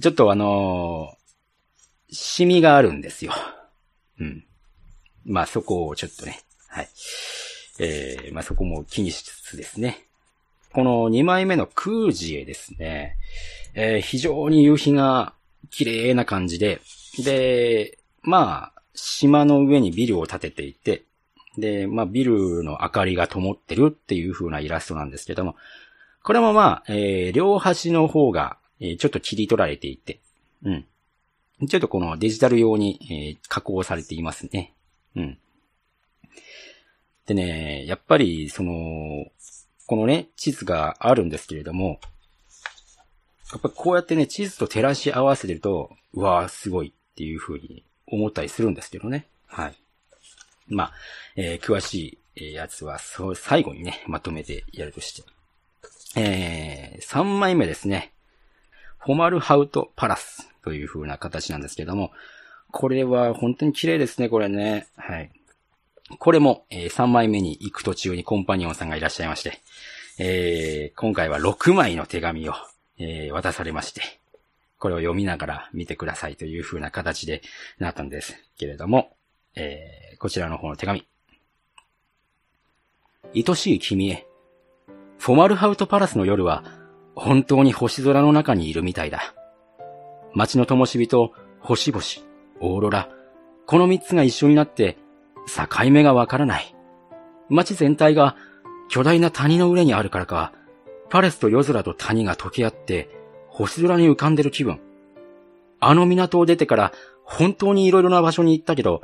[0.00, 3.32] ちょっとあのー、シミがあるんですよ。
[4.18, 4.44] うん。
[5.24, 6.88] まあそこをちょっとね、はい。
[7.78, 10.06] えー、まあそこも気にしつつですね。
[10.72, 13.16] この2枚目の空ジエですね。
[13.74, 15.34] えー、非常に夕日が
[15.70, 16.80] 綺麗な感じで、
[17.22, 21.04] で、まあ、島の上にビルを建てていて、
[21.58, 25.56] で、まあ、ビルの明かりが灯ってるっていう風なイラストなんですけども、
[26.22, 30.20] これもまあ、えー、両端の方が、え、ちょっと切り取られていて、
[30.64, 30.86] うん。
[31.68, 34.74] ちょっとこのデジタル用に、え、加工されていますね。
[35.14, 35.38] うん。
[37.26, 39.26] でね、やっぱり、その、
[39.86, 42.00] このね、地図があるんですけれども、
[43.52, 49.28] やっぱこうやってね、地図と照らし合わせてると、うわーすごいっていう風に思ったりするんですけどね。
[49.46, 49.74] はい。
[50.66, 50.92] まあ、
[51.36, 55.22] えー、詳しいやつは、そう、最後にね、まとめてやるとして。
[56.16, 58.11] えー、3枚目ですね。
[59.04, 62.12] フォマルハウトパラスという風な形なんですけども、
[62.70, 64.86] これは本当に綺麗ですね、これね。
[64.96, 65.30] はい。
[66.18, 69.60] これも、えー、3枚目に行く途中にコンパニオンさんがいらっしゃいまして、
[70.18, 72.54] えー、今回は6枚の手紙を、
[72.98, 74.02] えー、渡されまして、
[74.78, 77.42] これを読みながら見てくださいという風な形で
[77.78, 79.16] なったんですけれども、
[79.54, 81.06] えー、こちらの方の手紙。
[83.34, 84.26] 愛しい君へ。
[85.18, 86.64] フォマルハウトパラスの夜は、
[87.14, 89.34] 本当に星空の中にいるみたいだ。
[90.34, 92.02] 街の灯火と星々、
[92.60, 93.08] オーロラ、
[93.66, 94.98] この三つが一緒になって、
[95.46, 96.74] 境目がわからない。
[97.48, 98.36] 街全体が
[98.88, 100.52] 巨大な谷の上にあるからか、
[101.10, 103.10] パレスと夜空と谷が溶け合って、
[103.48, 104.80] 星空に浮かんでる気分。
[105.80, 106.92] あの港を出てから
[107.24, 109.02] 本当に色々な場所に行ったけど、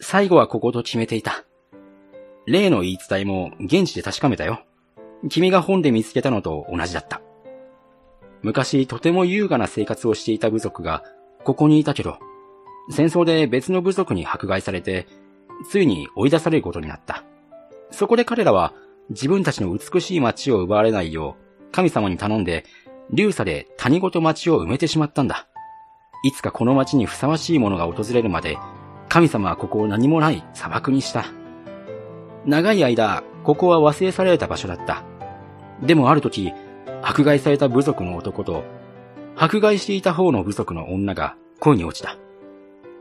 [0.00, 1.44] 最後はここと決めていた。
[2.46, 4.62] 例の言い伝えも現地で確かめたよ。
[5.28, 7.20] 君が本で見つけたのと同じだった。
[8.42, 11.04] 昔とても優雅な生活をしていた部族が
[11.44, 12.18] ここにいたけど、
[12.90, 15.06] 戦争で別の部族に迫害されて、
[15.68, 17.24] ついに追い出されることになった。
[17.90, 18.72] そこで彼らは
[19.10, 22.64] 自分たちの美しい街を奪われないよう神様に頼んで、
[23.12, 25.46] 流砂で谷ごと街を埋めてしまったんだ。
[26.24, 28.56] いつかこの街にふさわしいものが訪れるまで
[29.08, 31.26] 神様はここを何もない砂漠にした。
[32.46, 35.04] 長い間、ここは忘れ去られた場所だった。
[35.82, 36.52] でもある時、
[37.02, 38.64] 迫害された部族の男と、
[39.36, 42.16] 迫害していた方の部族の女が恋に落ちた。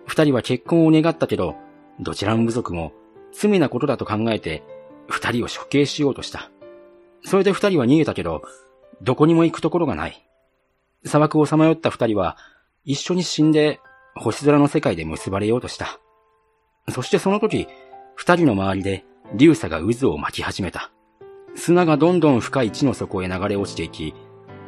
[0.05, 1.55] 二人は結婚を願ったけど、
[1.99, 2.93] どちらの部族も
[3.31, 4.63] 罪なことだと考えて、
[5.07, 6.51] 二人を処刑しようとした。
[7.23, 8.41] それで二人は逃げたけど、
[9.01, 10.25] どこにも行くところがない。
[11.05, 12.37] 砂漠をさまよった二人は、
[12.83, 13.79] 一緒に死んで
[14.15, 15.99] 星空の世界で結ばれようとした。
[16.89, 17.67] そしてその時、
[18.15, 20.91] 二人の周りで流砂が渦を巻き始めた。
[21.55, 24.13] 砂がどんどん深い地の底へ流れ落ちていき、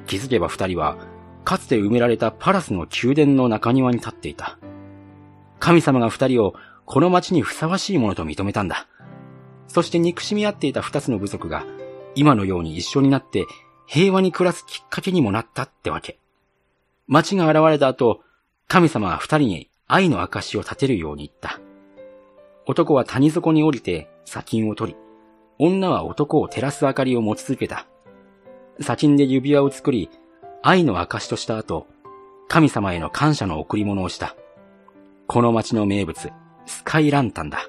[0.06, 0.98] 気づけば二人は、
[1.44, 4.58] かつて埋められたパラスの宮殿の中庭に立っていた。
[5.60, 8.88] 神様が二人をこの町にふさわしいものと認めたんだ。
[9.68, 11.66] そして憎しみ合っていた二つの部族が、
[12.16, 13.46] 今のように一緒になって
[13.88, 16.20] 平和に暮らすきっかけにもなったってわけ。
[17.08, 18.22] 町が現れた後、
[18.68, 21.60] 神様は二人に愛の証を立てるように言った。
[22.66, 24.98] 男は谷底に降りて砂金を取り、
[25.60, 27.86] 女は男を照らす明かりを持ち続けた。
[28.80, 30.10] 砂金で指輪を作り、
[30.62, 31.88] 愛の証とした後、
[32.48, 34.36] 神様への感謝の贈り物をした。
[35.28, 36.32] この町の名物、
[36.66, 37.68] スカイランタンだ。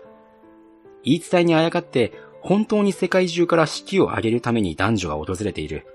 [1.04, 5.86] 言い伝えにあやかって本当に世界中から式を挙げるために男女が訪れている。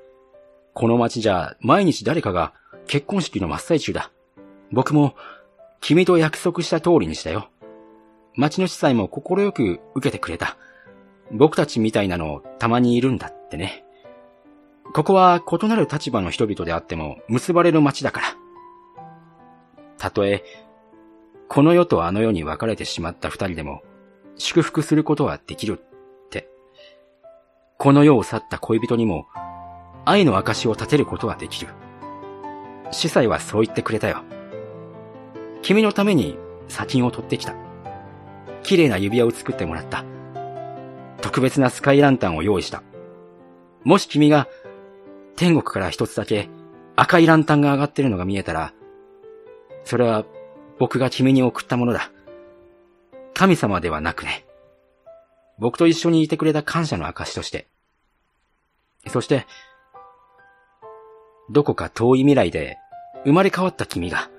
[0.74, 2.54] この町じゃ毎日誰かが
[2.88, 4.12] 結婚式の真っ最中だ。
[4.72, 5.16] 僕も、
[5.82, 7.50] 君と約束した通りにしたよ。
[8.36, 10.58] 町の司祭も快く受けてくれた。
[11.32, 13.86] 僕たちみたいなのたまにいるんだってね。
[14.94, 18.28] ここは異なる立場の人々であっても結ばれる町だから。
[19.98, 20.44] たとえ、
[21.48, 23.84] この世とあの世に分かれてしまった二人でも、
[24.38, 26.50] 祝福することはできるって。
[27.78, 29.28] この世を去った恋人にも、
[30.06, 31.72] 愛の証を立てることはできる。
[32.92, 34.24] 司祭はそう言ってくれたよ。
[35.62, 36.38] 君のために
[36.68, 37.54] 砂金を取ってきた。
[38.64, 40.04] 綺麗な指輪を作ってもらった。
[41.22, 42.84] 特別なスカイランタンを用意した。
[43.84, 44.48] もし君が
[45.36, 46.50] 天国から一つだけ
[46.96, 48.74] 赤いランタンが上がってるのが見えたら、
[49.86, 50.26] それは
[50.78, 52.12] 僕が君に送ったものだ。
[53.34, 54.46] 神様ではなくね。
[55.60, 57.68] 僕と一緒にいてくれた感謝の証として、
[59.08, 59.46] そして、
[61.50, 62.78] どこか遠い未来で
[63.24, 64.30] 生まれ変わった君が、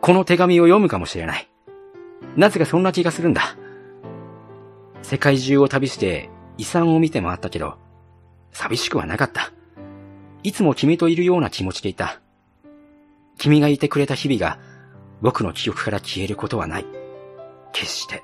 [0.00, 1.48] この手紙を読むかもしれない。
[2.36, 3.56] なぜかそんな気がするんだ。
[5.02, 7.78] 世界中を旅して遺産を見て回ったけど、
[8.52, 9.52] 寂しくはなかった。
[10.42, 12.20] いつも君といるような気持ちでいた。
[13.38, 14.58] 君がいてくれた日々が
[15.20, 16.86] 僕の記憶から消えることはない。
[17.72, 18.22] 決して。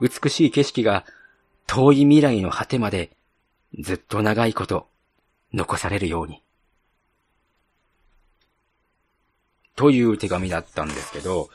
[0.00, 1.04] 美しい景色が
[1.66, 3.16] 遠い未来の果てまで
[3.80, 4.88] ずっと長いこと
[5.52, 6.42] 残されるように。
[9.74, 11.48] という手紙だったんですけど、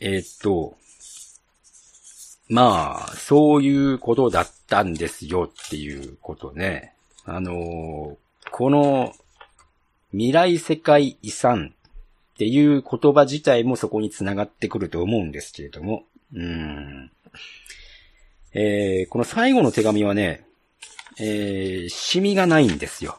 [0.00, 0.76] えー、っと、
[2.48, 6.94] まあ、そういうことだったんですよっていうことね。
[7.24, 9.12] あのー、この
[10.12, 17.10] 未来世界遺産っていう言葉自体もそこに繋がってくると思うんですけれども、うん。
[18.54, 20.46] えー、この最後の手紙はね、
[21.20, 23.18] えー、シミがないんですよ。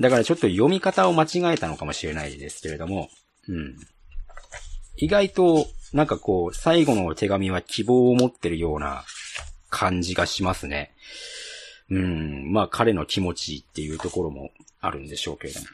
[0.00, 3.08] だからちょっと読み方を間違えたのかもしれないですけれども、
[3.48, 3.76] うん。
[4.96, 9.04] 意外と、なんかこう、最後の手紙は希望を持ってるような
[9.68, 10.92] 感じがしますね。
[11.90, 14.50] うん、まあ彼の気持ちっていうところも
[14.80, 15.66] あるんでしょうけれども。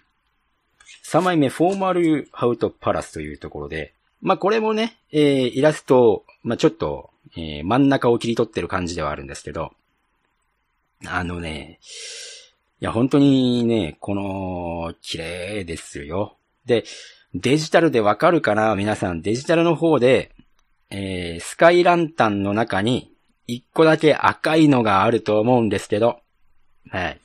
[1.04, 9.72] 3枚目、フォーマルハウトパラスというところで、まあこれもね、えー、イラスト、まあちょっと、えー、真ん中を切り取ってる感じではあるんですけど、
[11.07, 11.78] あのね、
[12.81, 16.37] いや本当にね、この、綺麗ですよ。
[16.66, 16.85] で、
[17.35, 18.75] デジタルでわかるかな？
[18.75, 20.35] 皆さん、デジタルの方で、
[20.91, 23.12] えー、スカイランタンの中に、
[23.47, 26.21] 一個だけ赤いのがあると思うんですけど、
[26.91, 27.21] はい。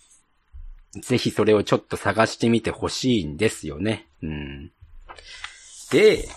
[1.01, 4.07] ぜひそれをちょっと探してみてほしいんですよね。
[4.21, 4.71] うん。
[5.91, 6.27] で、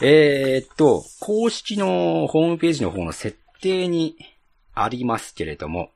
[0.00, 4.16] えー、っと、公式のホームページの方の設定に
[4.74, 5.90] ありますけれども、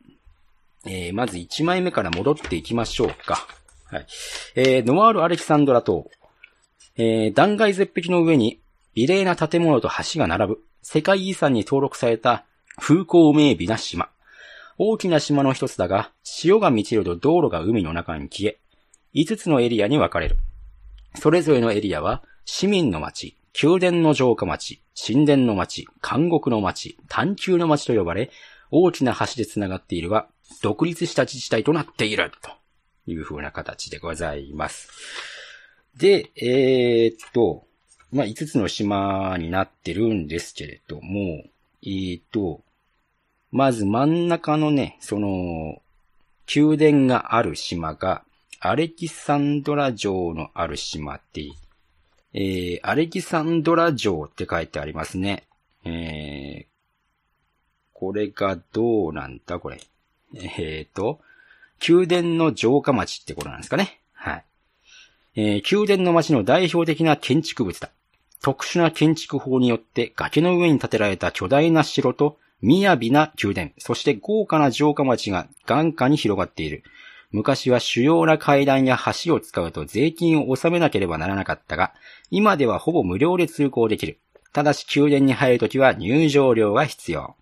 [0.85, 3.47] えー、まず1枚目から戻っていきましょうか。
[3.87, 4.07] はい。
[4.57, 6.11] えー、ノワール・アレキサンドラ島。
[6.97, 8.61] えー、断崖絶壁の上に
[8.95, 12.45] 美麗な建物と橋が並ぶ世界遺産に登録された
[12.77, 14.09] 風光明媚な島。
[14.79, 18.59] 大きな島の一つだが、潮が満ちると道路が海の中に消え、
[19.15, 20.39] 5つのエリアに分かれる。
[21.21, 28.31] それぞれのエリアは、市民の町、宮殿の城下町、神殿の町、監獄の町、探求の町と呼ばれ、
[28.71, 30.27] 大きな橋で繋がっているが、
[30.63, 32.51] 独立した自治体となっている、と
[33.07, 35.42] いう風な形でございます。
[35.97, 37.65] で、えー、っと、
[38.13, 41.45] まあ、5つの島になってるんですけれども、
[41.83, 42.61] えー、っと、
[43.51, 45.83] まず真ん中のね、その、
[46.55, 48.25] 宮殿がある島が、
[48.61, 51.51] アレキサンドラ城のある島って、
[52.35, 55.45] えー、アレキサンドラ城って書いてありますね。
[55.85, 56.67] えー、
[57.93, 59.81] これがどうなんだこれ。
[60.35, 61.21] えーと、
[61.87, 64.01] 宮殿の城下町ってことなんですかね。
[64.13, 64.45] はい。
[65.35, 67.91] えー、宮殿の町の代表的な建築物だ。
[68.43, 76.83] 特殊な建築法によって崖の上に建てられた巨大な城と雅な宮殿、そして豪華な城下町が眼下に広がっている。
[77.31, 81.95] 昔は主要な階段や橋を使うと税金を納めなければならなかったが、
[82.31, 84.19] 今ではほぼ無料で通行できる。
[84.53, 87.37] ただし宮殿に入るときは入場料が必要。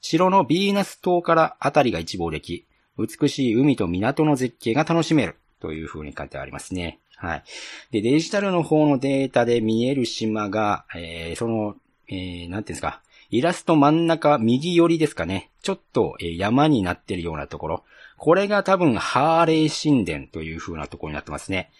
[0.00, 2.66] 城のビーナス島から辺りが一望でき、
[2.98, 5.36] 美しい海と港の絶景が楽しめる。
[5.60, 7.00] という風に書いてありますね。
[7.16, 7.44] はい。
[7.90, 11.76] で、デジタルの方のデータで見える島が、えー、その、
[12.08, 13.00] えー、なんていうんですか、
[13.30, 15.50] イラスト真ん中右寄りですかね。
[15.62, 17.84] ちょっと山になってるようなところ。
[18.18, 21.70] これが多分ハーレー神殿という風なところになってますね。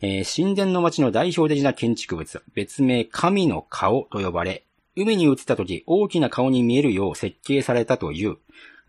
[0.00, 4.64] えー、神殿の町の代表的な建築物、別名神の顔と呼ばれ、
[4.96, 8.38] 海に映った時大きな顔に見えるよう設計されたという。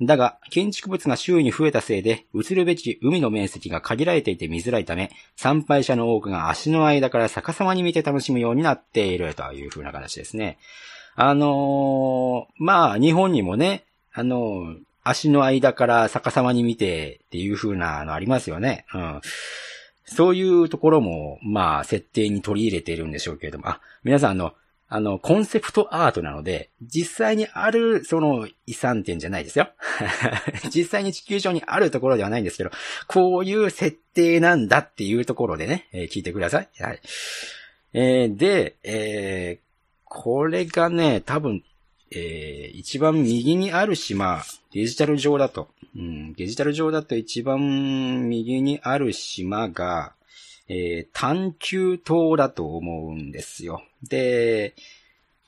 [0.01, 10.57] だが、建築物が周囲に増えたせいで、映るべき海の面積が限られていて見づらいため、参拝者の多くが足の間から逆さまに見て楽しむようになっているという風な形ですね。
[11.15, 18.85] あのー、まあ、日本にもね、あのー、足の間から逆さまに見てっていう風なのありますよね。
[18.93, 19.21] うん。
[20.03, 24.53] そういうところも、まあ、設定に取り入れているんでしょうけれども、あ、皆さんあの、
[24.87, 29.69] あの、コンセプトアートなので、実際にある、その、遺産点じゃないですよ。
[30.73, 32.71] 実際に地球上にあるところではないんですけど、
[33.07, 36.69] こういう設定なんだっていうところでね、えー、聞いてください。
[36.79, 36.99] はい。
[37.93, 39.59] えー、で、え
[40.15, 41.61] これがね、多分、
[42.09, 50.14] えー、一番右にある島、デジタル上だと、うん、デジタル上だと一番右にある島が、
[50.67, 53.83] えー、探求島だと思うんですよ。
[54.03, 54.73] で、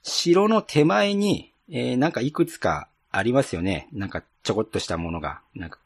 [0.04, 3.88] 城の手前に、えー、なんかいくつかありますよね。
[3.92, 5.80] なんかちょこっとしたものが、なんか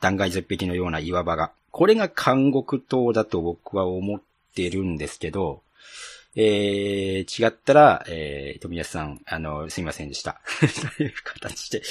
[0.00, 1.52] 断崖絶壁のような岩場が。
[1.70, 4.20] これが監獄島だと僕は思っ
[4.54, 5.62] てるんですけど、
[6.34, 10.40] えー、違ったら、えー、富安さん、あの、すいませんでした。
[10.96, 11.82] という形で、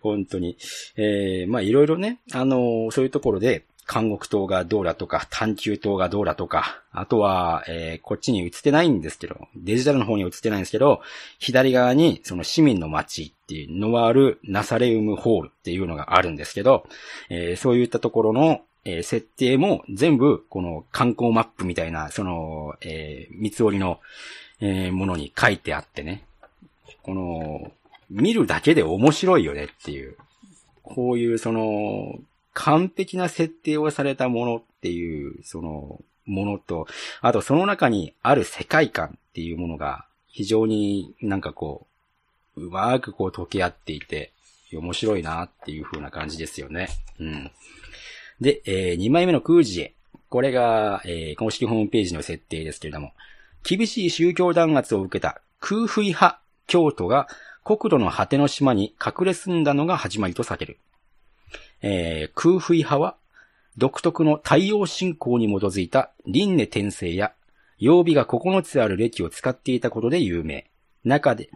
[0.00, 0.56] 本当に。
[0.96, 11.00] えー、まあいろいろね、あの、そういうところで、監獄島がどうだとか、探求島がどうだとか、あとは、えー、こっちに映ってないんですけど、デジタルの方に映ってないんですけど、
[11.38, 16.86] 左側にその市民の街っていうノワール・ナサレウムホールっていうのがあるんですけど、
[17.30, 24.00] えー、そういったところの、えー、設定も全部この観光マップみたいな、その、え、三つ折りの、
[24.60, 26.24] え、ものに書いてあってね、
[27.02, 27.72] この、
[28.10, 30.16] 見るだけで面白いよねっていう、
[30.82, 32.18] こういうその、
[32.58, 36.88] 完璧な設定をされたものっていう、その、ものと、
[37.20, 41.86] あとその中にある世界観っていうものが、非常になんかこ
[42.56, 44.32] う、うまくこう溶け合っていて、
[44.72, 46.88] 面白いなっていう風な感じですよね。
[47.20, 47.50] うん。
[48.40, 49.94] で、えー、2枚目の空ジエ。
[50.28, 53.12] これが、えー、公式ホームページの設定ですけれども、
[53.62, 57.28] 厳しい宗教弾圧を受けた空腹派京都が
[57.64, 60.78] 国土の果ての島に隠れ住んだのが始まりとされる。
[61.82, 63.16] えー、空腹派は、
[63.76, 67.32] 独特の太陽信仰に基づいた輪廻転生や、
[67.78, 70.68] 曜日が9つある歴を使っていたことで有名。
[71.04, 71.50] 中で、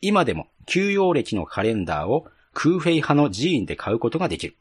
[0.00, 4.56] 今でも休養歴のカレンダーを空兵派の寺院で買うことができる。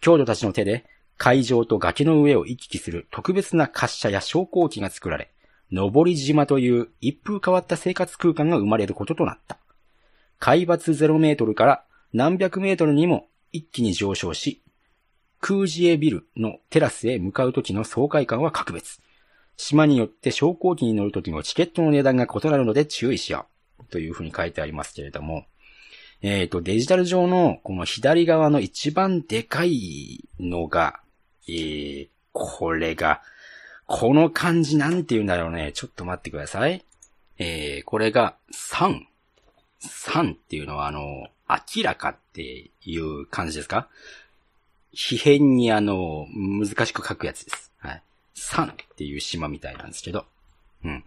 [0.00, 0.86] 郷土たちの手で
[1.18, 5.30] 海上と崖の上を行き来する特別な滑車や昇降機が作られ、
[5.70, 9.58] 登り島という一風変わった生活空間が生まれることとなった。
[10.38, 14.62] 海抜0メートルから何百メートルにも一気に上昇し、
[15.40, 19.00] 空自衛ビルのテラスへ向かう時の爽快感は格別。
[19.56, 23.46] 島によって昇降機に乗る時のチケットの値段が異なるので注意しよ
[23.78, 23.84] う。
[23.90, 25.46] というふうに書いてありますけれども、
[26.22, 31.00] えっ、ー、と、デジタル上のこの左側の一番でかいのが、
[31.48, 33.22] えー、これが、
[33.86, 35.72] この漢字なんて言うんだろうね。
[35.72, 36.84] ちょっと待ってください。
[37.38, 39.00] えー、これが3。
[39.82, 41.26] 3っていうのはあの、
[41.76, 43.88] 明らかっていう感じですか？
[44.92, 47.72] 非変にあの、難しく書くやつです。
[47.78, 48.02] はい。
[48.34, 50.26] サンっていう島みたいなんですけど。
[50.84, 51.04] うん。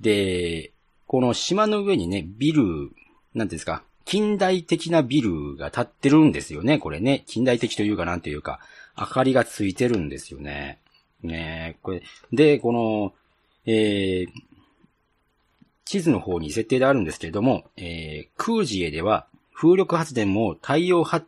[0.00, 0.70] で、
[1.06, 2.92] この島の上にね、ビル、なんて
[3.34, 7.24] いうんですか、近代的なビルが建ってるんですよね、これね。
[7.26, 8.60] 近代的というかなんていうか、
[8.96, 10.78] 明かりがついてるんですよね。
[11.22, 12.02] ねこれ。
[12.32, 13.12] で、この、
[13.66, 14.28] えー、
[15.88, 21.26] 地図の方に設定であるんですけれども、えー、空自衛では風力発電も太陽発、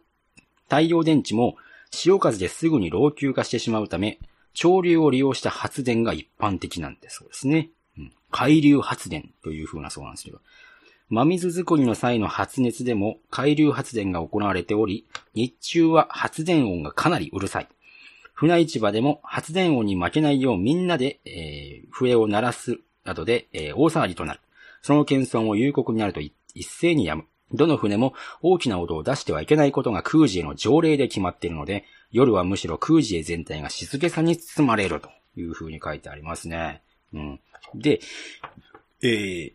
[0.64, 1.56] 太陽電池も
[1.90, 4.18] 潮風ですぐに老朽化してしまうため、
[4.52, 7.70] 潮流を利用した発電が一般的なんでそうですね。
[7.96, 10.40] うん、海流発電という風なそうなんですけど。
[11.08, 17.68] 真水作りの際の発熱でも海流発電が行われており、日中は発電音がかなりうるさい。
[18.34, 24.40] 船市場でも発電音に負けないようみんなで、えー、笛を鳴らすなどで、えー、大騒ぎとなる。
[24.82, 27.24] その謙遜を有効になると一斉にやむ。
[27.52, 36.82] どの船も大きな音を出してはいけないことが空自への条例で決まっているので、夜はむしろ空自へ全体が静けさに包まれるという風に書いてありますね。
[37.12, 37.40] うん。
[37.74, 38.00] で、
[39.02, 39.52] えー、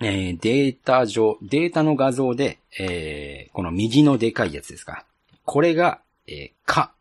[0.00, 5.04] えー、データ上、データの画像で、えー、この右のでかいやつですか。
[5.44, 6.92] これが、えー、か、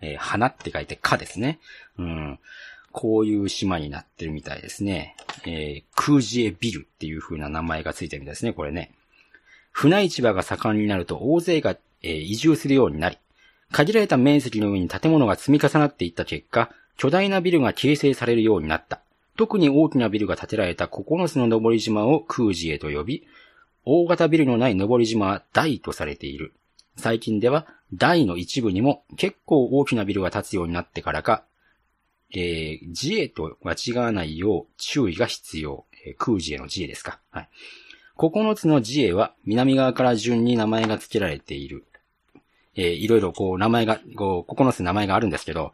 [0.00, 1.58] えー、花って書いてかですね。
[1.98, 2.38] うん。
[2.94, 5.16] こういう島になってるみたいですね。
[5.44, 8.92] えー、空自衛ビルっていう風な名前がついてるみたいですね、これね。
[9.72, 13.18] 船市場が盛んになると大勢が、えー、移住するようになり、
[13.72, 19.00] 限られた面積の上に建物が積み重なっていった結果、巨大なビルが形成されるようになった。
[19.36, 23.26] 特に大きなビルが建てられた9つの登り島を空自衛と呼び、
[23.84, 26.54] 大型ビルのない登り島は大とされている。
[26.96, 31.42] 最近では大の一部にも結構大きなビルが建つようになってからか、
[32.32, 35.84] えー、自衛と間違わないよう注意が必要。
[36.06, 37.20] えー、空自衛の自衛ですか。
[37.30, 37.48] はい。
[38.16, 41.84] 9つの自衛は南側から順に名前が付けられている。
[42.76, 45.72] えー、いろいろこう名前が、こう、9つ名前があるんですけど、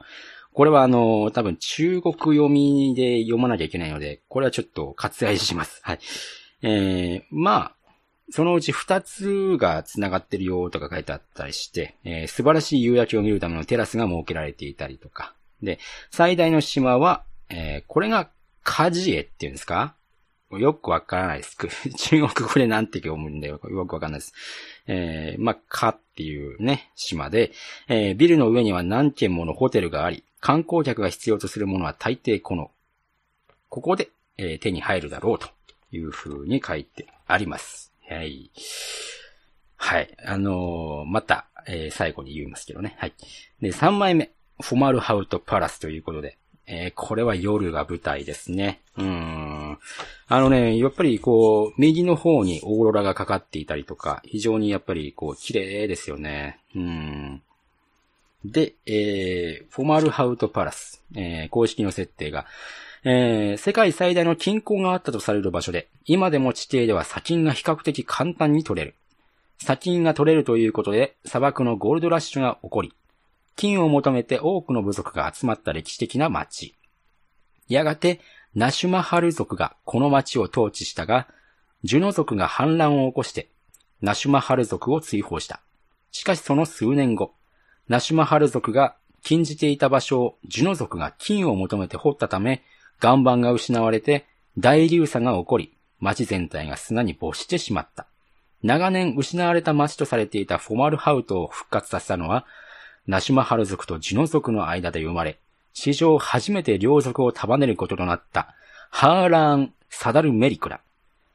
[0.53, 5.81] これはあの、多分中国読みで読まなきゃいけないので、これはちょっと割愛します。
[5.83, 6.01] はい。
[6.63, 7.75] えー、まあ、
[8.31, 15.35] そのうち2つが繋がってるよとか書いてあったりして、えー、素晴らしい夕焼けを見るためのテラスが設けられていたりとか。
[15.63, 15.79] で、
[16.11, 18.31] 最大の島は、えー、これが
[18.63, 19.95] カジエっていうんですか？
[20.53, 21.57] よくわからないです。
[21.97, 23.61] 中国語でなんて読むんだよ。
[23.71, 24.35] よくわかんないです。
[24.89, 27.53] えー、まあ、かっていうね、島で、
[27.87, 32.73] えー、ビルの上には何軒ものホテルがあり、観光客が必要とするものは大抵この、
[33.69, 35.49] ここで、えー、手に入るだろうと
[35.93, 37.93] いう風に書いてあります。
[38.09, 38.51] はい。
[39.77, 40.17] はい。
[40.25, 42.97] あのーまた、えー最後に言いますけどね。
[42.99, 43.15] はい。
[43.61, 44.33] で、3枚目。
[44.61, 46.37] フォマルハウトパラスということで。
[46.71, 48.81] えーこれは夜が舞台ですね。
[48.97, 49.79] うん。
[50.29, 56.61] あのね、やっぱりこう、右の方にオーロラがかかっていたりとか、非常にやっぱりこう、綺麗ですよね。
[56.77, 57.43] うん。
[58.45, 62.47] で、えー、フォマルハウトパラス、えー公式の設定が、
[63.03, 68.95] えー世界最大の金鉱があったとされる場所で、今でも地底では砂金が比較的簡単に取れる。
[69.59, 72.93] 砂金が取れるということで、砂漠のゴールドラッシュが起こり、
[73.61, 76.75] 金を求めて多くの部族が集まった歴史的な町。
[77.69, 78.23] やがて、
[78.55, 81.29] ナシュマハル族がこの町を統治したが、
[81.85, 83.51] ジュノ族が反乱を起こして、
[84.01, 85.61] ナシュマハル族を追放した。
[86.11, 87.35] しかしその数年後、
[87.87, 92.63] ナシュマハル族が禁じていた場所をジュノ族が金を求めて掘ったため、
[93.03, 94.25] 岩盤が失われて
[94.57, 98.07] 大流砂が起こり、町全体が砂に没してしまった。
[98.63, 102.47] 長年失われた町とされていたフォマルハウトを復活させたのは、
[103.11, 105.37] ナシマハル族とジノ族の間で生まれ、
[105.73, 108.55] 史上初めて両族を束ねることとなった、
[108.89, 110.81] ハーラーン・サダルメリクラ。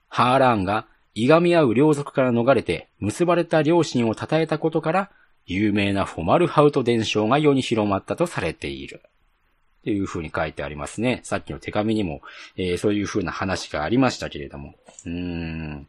[0.08, 5.12] ハーラーンが、いがみ合う両族から逃れて、結ばれた両親を称えたことから、
[5.46, 9.02] 有名なフォマルハウト伝承が世に広まったとされている。
[9.04, 11.20] っていう風に書いてありますね。
[11.24, 12.22] さっきの手紙にも、
[12.56, 14.76] えーそういう風な話がありましたけれども。
[15.06, 15.88] うーん。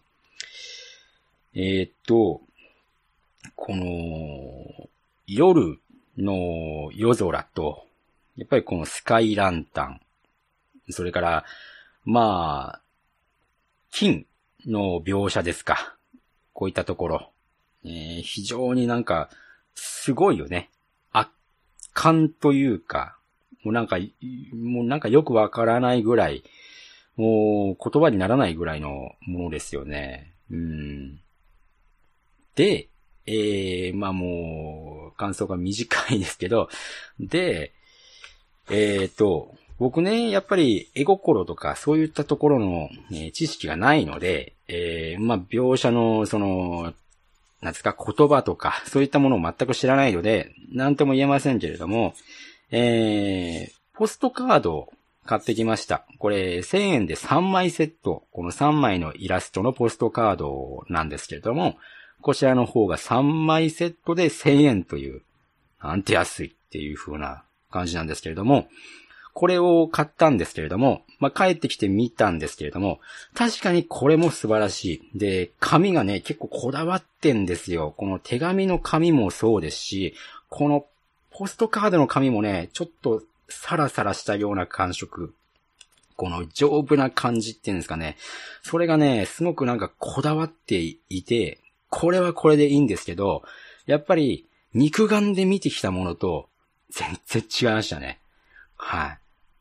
[1.54, 2.40] えーっと、
[3.54, 4.88] この、
[5.26, 5.78] 夜
[6.16, 7.86] の夜空と、
[8.36, 10.00] やっぱりこのスカイランタン、
[10.90, 11.44] それから、
[12.04, 12.80] まあ、
[13.90, 14.26] 金
[14.66, 15.96] の描写ですか。
[16.52, 17.32] こういったところ。
[17.84, 19.28] えー非常になんか、
[19.74, 20.70] すごいよね。
[21.12, 21.30] 圧
[21.92, 23.18] 巻というか、
[23.64, 23.98] もうなんか、
[24.52, 26.44] もうなんかよくわからないぐらい、
[27.16, 30.32] もう言葉にならないぐらいのものですよね。
[30.50, 31.20] うん。
[32.54, 32.88] で、
[33.26, 36.68] えー、まあもう、感想が短いですけど、
[37.18, 37.72] で、
[38.70, 46.94] えーと、僕ね、やっぱり絵心とかそういったところの、え知識がないので、えー、まあ描写のその、
[47.60, 52.14] なんですか、言葉とか、そういったものを全く知らないので、なんとも言えませんけれども、
[52.70, 54.92] えー、ポストカードを
[55.26, 56.06] 買ってきました。
[56.18, 58.24] これ、1000円で3枚セット。
[58.32, 61.76] この3枚のイラストのポストカードなんですけれども、
[62.26, 65.22] こちらの方が3枚セットで1000円という、
[65.80, 68.66] なんて安いっていう風な感じなんですけれども、
[69.32, 72.98] これを買ったんですけれども、まあ、帰ってきて見たんですけれども、
[73.32, 75.18] 確かにこれも素晴らしい。
[75.18, 77.94] で、紙がね、結構こだわってんですよ。
[77.96, 80.14] この手紙の紙もそうですし、
[80.48, 80.84] この
[81.30, 85.32] ポストカードの紙もね、ちょっとサラサラしたような感触。
[86.16, 88.16] この丈夫な感じっていうんですかね。
[88.64, 91.60] それがね、すごくなんかこだわっていて、
[91.98, 93.42] これはこれでいいんですけど、
[93.86, 96.50] やっぱり肉眼で見てきたものと
[96.90, 98.20] 全然違いましたね。
[98.76, 99.18] はい。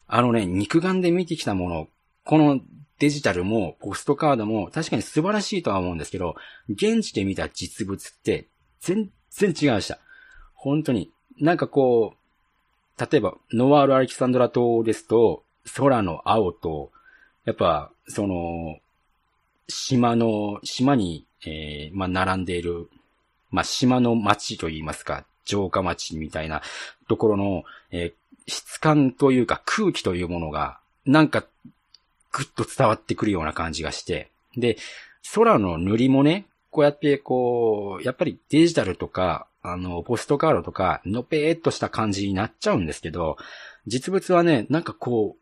[0.08, 1.88] あのね、肉眼で見てきたもの、
[2.26, 2.60] この
[3.00, 6.36] デジタルもポストカードも確かに素晴らしいとは思うんですけど、
[6.68, 8.50] 現地で見た実物って
[8.82, 10.00] 全然違いました。
[10.56, 11.14] 本当に。
[11.40, 15.46] なんかこう、例えば、ノワール・アレキサンドラ島ですと、
[15.78, 16.92] 空の青と、
[17.46, 18.78] やっぱ、その、
[19.68, 22.90] 島の、島に、えーまあ、並んでいる、
[23.52, 26.62] まあ、島の町といいますか、城下町みたいな
[27.08, 31.46] ところの、えー質感というか空気というものが、なんか、
[32.32, 34.78] ぐっと伝わってくるような感じがして、で、
[35.34, 43.38] 空の塗りもね、こうやってこう、やっぱりデジタルとか、あの、ポストカードとか、のぺーっとした感じになっちゃうんですけど、
[43.88, 45.38] 実物はね、なんかこ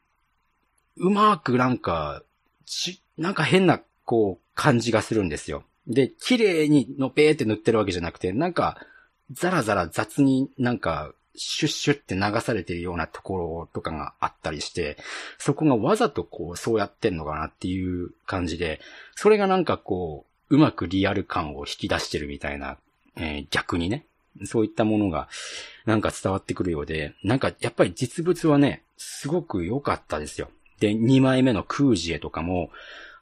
[0.97, 2.23] う、うまくなんか、
[2.65, 5.63] ち、なんか変な、こう、感じがするんですよ。
[5.87, 8.77] で、綺麗にのぺーって塗ってるわけじゃなくて、なんか、
[9.31, 14.97] ザラザラ雑になんか、シュッシュって流されてるようなところとかがあったりして、
[15.39, 18.79] そこがわざとこう、そうやってんのかなっていう感じで、
[19.15, 22.77] それがなんかこう、うまくリアル感を引き出してるみたいな、
[23.15, 24.05] えー逆にね、
[24.45, 25.27] そういったものが、
[25.85, 30.49] なんか伝わってくるようで、なんかやっぱり実物はね、すごく良かったですよ。
[30.79, 32.69] で、2枚目のクージエとかも、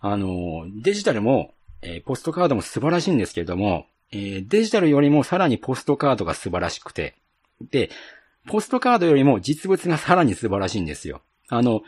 [0.02, 7.16] あの、デジタルも、えーポストカードも素晴らしいんですけれども、えーデジタルよりもさらにポストカードが素晴らしくて、
[7.72, 7.90] で、
[8.48, 11.22] ポストカードよりも実物がさらに素晴らしいんですよ。
[11.50, 11.84] あの、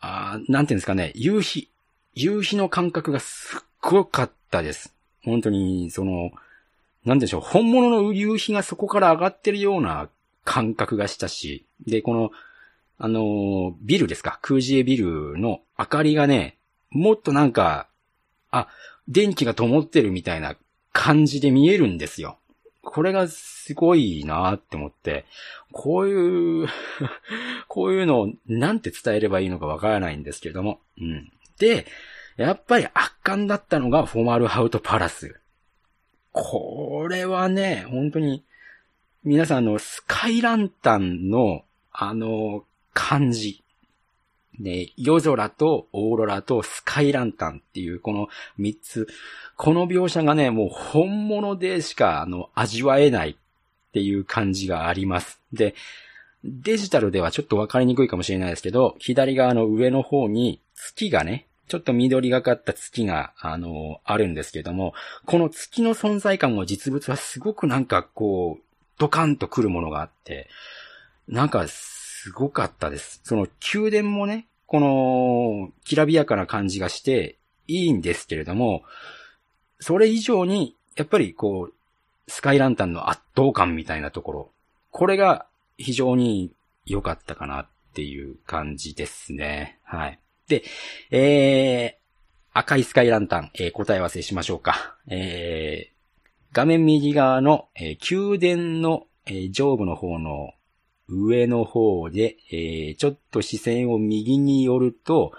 [0.00, 1.68] あーなんていうんですかね、夕日。
[2.14, 4.94] 夕日の感覚がすっごかったです。
[5.24, 6.30] 本当に、その、
[7.04, 10.08] なんでしょう、本物の夕日がそこから上がってるような
[10.44, 12.30] 感覚がしたし、で、この、
[12.96, 16.56] あのビルですか、空ジエビルの明かりがね、
[16.94, 17.88] もっとなんか、
[18.50, 18.68] あ、
[19.08, 20.56] 電気が灯ってるみたいな
[20.92, 22.38] 感じで見えるんですよ。
[22.82, 25.26] これがすごいなって思って、
[25.72, 26.68] こういう
[27.68, 30.80] こういうのをなんて伝えればいいのかわからないんですけれども。
[30.98, 31.32] うん。
[31.58, 31.86] で、
[32.36, 35.40] やっぱり圧巻だったのがフォーマルハウトパラス。
[36.32, 38.44] これはね、本当に、
[39.24, 43.63] 皆さんのスカイランタンの、あの、感じ。
[44.58, 49.08] ね、夜空とオーロラとスカイランタンっていうこの三つ。
[49.56, 53.36] この描写がね、もう本物でしか、あの、味わえないっ
[53.92, 55.40] ていう感じがあります。
[55.52, 55.74] で、
[56.44, 64.92] デジタルではちょっとわかりにくいかもしれないですけど、左側の上の方に月がね、ちょっと緑がかった月が、あの、あるんですけども、
[65.24, 68.62] この月の存在感の実物はすごくなんかこう、
[68.98, 70.48] ドカンと来るものがあって、
[71.26, 71.66] なんか
[72.24, 73.20] すごかったです。
[73.22, 78.82] その宮殿もね、この、きらびやかな感じがしていいんですけれども、
[79.78, 81.74] それ以上に、やっぱりこう、
[82.26, 84.50] スカイランタンの圧倒感みたいなところ、
[84.90, 85.44] これが
[85.76, 86.50] 非常に
[86.86, 89.78] 良かったかなっていう感じですね。
[89.84, 90.18] はい。
[90.48, 90.62] で、
[91.10, 94.96] えー、赤いスカイランタン、えー、答え合わせしましょうか。
[95.08, 100.54] えー、画面右側の、えー、宮殿の、えー、上部の方の
[101.08, 105.32] 上の方で、えー、ちょっと視線を右に寄ると、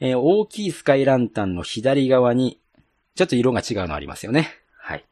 [0.00, 2.60] えー、大きいスカイランタンの左側に、
[3.14, 4.50] ちょっと色が違うのありますよね。
[4.76, 5.04] はい。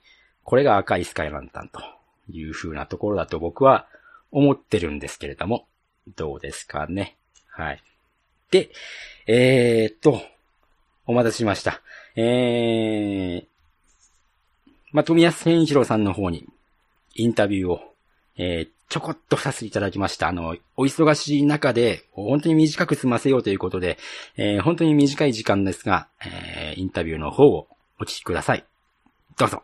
[0.44, 1.80] これが赤いスカイランタンと
[2.28, 3.86] いう風なところだと僕は
[4.30, 5.66] 思ってるんですけれども、
[6.16, 7.16] どうですかね。
[7.48, 7.82] はい。
[8.50, 8.70] で、
[9.26, 10.20] えー、っと、
[11.06, 11.80] お待たせしました。
[12.16, 13.46] えー、
[14.92, 16.46] まあ、富安千一郎さんの方に
[17.14, 17.80] インタビューを、
[18.36, 20.28] えー、ちょこっとさせていただきました。
[20.28, 23.96] あの、お忙しい中で、本当に短く済ませようということで、
[24.36, 27.68] えー、本当に短い時間ですが、えー、インタビューの方を
[27.98, 28.66] お聞きください。
[29.38, 29.62] どうぞ。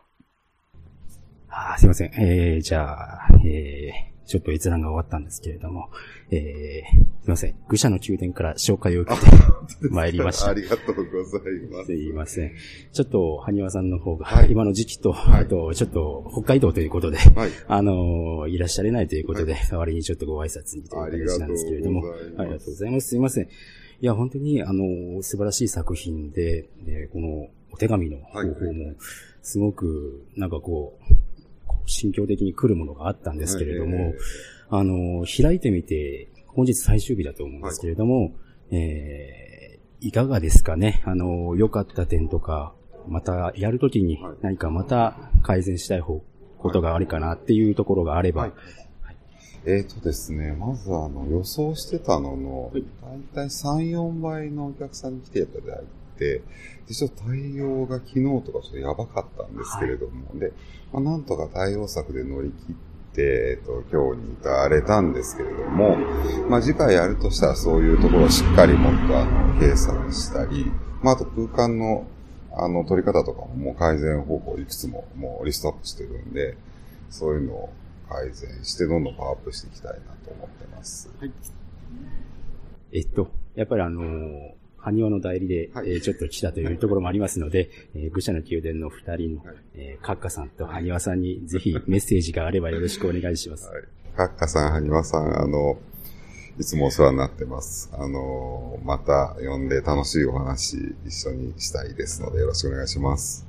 [1.47, 2.11] あすいません。
[2.15, 5.89] えー、じゃあ、えー、ちょっと閲覧が終わったんですけれども、
[6.29, 7.55] えー、すいません。
[7.67, 9.25] 愚者の宮殿から紹介を受けて
[9.89, 10.49] 参りました。
[10.51, 11.85] ありがとうございます。
[11.87, 12.51] すいません。
[12.93, 22.03] ちょっと、はにわさんの方が、はい、今の時期と、はい、あと、ちょっと、北海道ということで、はい、あのいらっしゃれないということで、代わりにちょっとご挨拶にという形なんですけれども、
[22.37, 23.07] ありがとうございます。
[23.07, 23.45] すいません。
[23.45, 23.47] い
[24.01, 28.93] や、本当に、あの、素晴らしい作品で、でこの、お手紙の方法も、
[29.41, 31.13] すごく、なんかこう、
[31.89, 34.13] 心境的に来るものがあったんですけれども、
[34.69, 38.31] あの、開いてみて、本日最終日だと思うんですけれども、はい、
[38.71, 41.01] えー、いかがですかね？
[41.05, 42.73] あの、良かった点とか、
[43.07, 46.21] またやるときに何かまた改善したい方、
[46.57, 48.41] ことがあるかなっていうところがあれば。
[48.43, 48.53] はい。
[49.65, 52.83] えっ、ー、とですね、まずあの予想してたのの、だい。
[53.33, 55.83] たい3、4倍のお客さんに来ていただい
[56.19, 56.41] て、
[56.87, 60.51] でちょっと対応が昨日とかちょっとやばかったんですけれども、はい、で、
[60.91, 62.75] まあ、なんとか対応策で乗り切っ
[63.15, 65.97] て、えっ、と、今日に至れたんですけれども、
[66.49, 72.05] まあ、次回やるとしたらそういうところをしっかりもっとあの、計算したり、まあ、あと空間の
[72.51, 76.57] あの、取り方とかももう改善方法いくつももうリストアップしてるんで、
[77.09, 77.73] そういうのを
[78.09, 81.09] 改善してどんどんパワーアップしていきたいなと思ってます。
[81.19, 81.31] はい。
[82.91, 93.67] えっと、やっぱりあのー埴輪の代理で、はい、えー、ちょっと来たというところもありますので、えー、愚者の宮殿の二人の、はい、えー、カッカさんと埴輪さんにぜひメッセージがあればよろしくお願いします。
[93.67, 93.83] はい、
[94.15, 95.77] カッカさん、埴輪さん、あの、
[96.59, 97.89] いつもお世話になってます。
[97.93, 103.47] あの、また呼んで楽しいお話一緒にしたいですのでよろしくお願いします。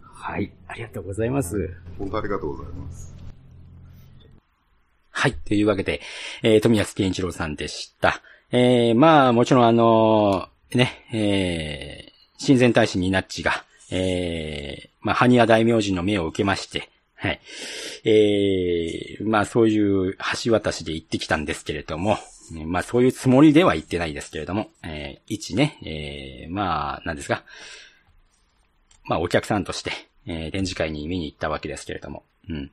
[0.00, 1.74] はい、ありがとうございます。
[1.98, 3.12] 本当ありがとうございます。
[5.10, 5.34] はい。
[5.34, 6.00] というわけで、
[6.42, 8.22] えー、富安健一郎さんでした。
[8.52, 10.48] えー、まあ、もちろんあの
[10.78, 17.40] ね、えー、親善大使になっちが、えー、まあ、ハニア大明神の命を受けまして、はい。
[18.04, 22.18] えー、まあ、そういう橋渡しで行ってきたんですけれども、
[22.66, 27.44] まあ、そういうつもりでは行ってないですけれども、えー、一ね、えー、まあ、何ですか。
[29.04, 29.92] まあ、お客さんとして、
[30.26, 32.70] えー、展示会に見に行ったわけですけれども、うん。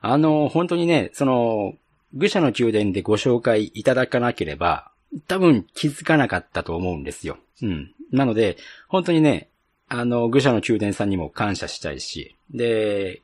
[0.00, 1.74] あの、本当にね、その、
[2.14, 4.90] 愚者の宮殿でご紹介いただかなければ、
[5.28, 7.38] 多分気づかなかったと思うんですよ。
[7.62, 7.92] うん。
[8.12, 8.56] なので、
[8.88, 9.48] 本当にね、
[9.88, 13.22] あの、愚者の宮殿さんにも感謝したいし、で、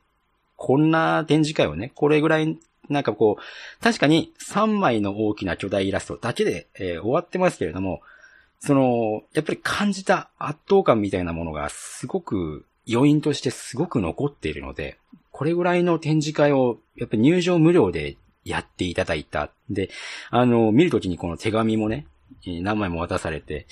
[0.57, 8.01] こんな展示会をね、これぐらい、なんかこう、確かに3枚の大きな巨大イラストだけで、えー、終わってますけれども、
[8.61, 14.99] その、やっぱり感じた圧倒感みたいなものがすごく余韻としてすごく残っているので、
[15.33, 19.51] これぐらいの展示会を、やっぱ入場無料でやっていただいた。
[19.71, 19.91] で、
[20.31, 22.07] あの、見るときにこの手紙もね、
[22.47, 23.67] 何枚も渡されて、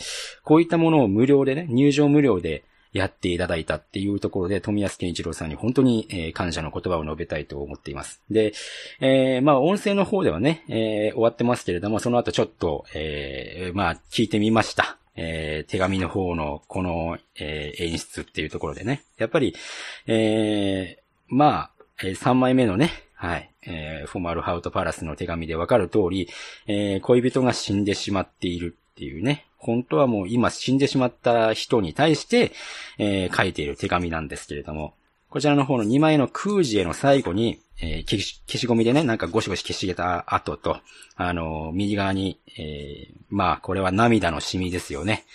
[0.45, 8.21] こういったものを無料でね、入場無料で、やっていただいたっていうところで、富安健一郎さんに本当に、感謝の言葉を述べたいと思っています。
[8.31, 8.53] で、
[9.01, 14.99] えー、まあ、音声の方ではね、えー、終わってますけれども、その後ちょっと、え、まあ、聞いてみました。
[15.17, 19.03] え、手紙の方のこの、え、演出っていうところでね。
[19.19, 19.55] やっぱり、
[20.07, 20.99] え、
[21.29, 22.91] まあ、3枚目のね、
[23.21, 26.31] はい、えー、フォマルハウトパラスの手紙でわかる通り、
[26.67, 32.53] えー、恋人が死んでしまっているっていうね、本当はもう今死んでしまった人に対して、
[32.97, 34.95] えー、書いている手紙なんですけれども、
[35.29, 40.79] こちらの方の2枚の空時への最後に、えー、消し、消しゴミでね、なんかゴシゴシ消しげた後と、
[41.15, 45.27] あのー、右側に、えー、まあ、これは涙のシミですよね。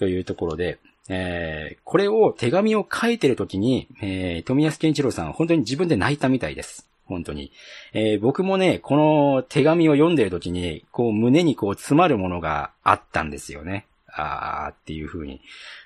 [0.00, 6.90] というところで、えー、これを手紙を書いてるときに、えー、富安健一郎さん本当に自分で泣いたみたいです。
[7.10, 7.52] 本当に。
[7.92, 13.86] えー、僕もね、この手紙を読んでる時に、こう胸にこう詰まるものがあったんですよね。
[14.06, 15.40] あーっていう風に。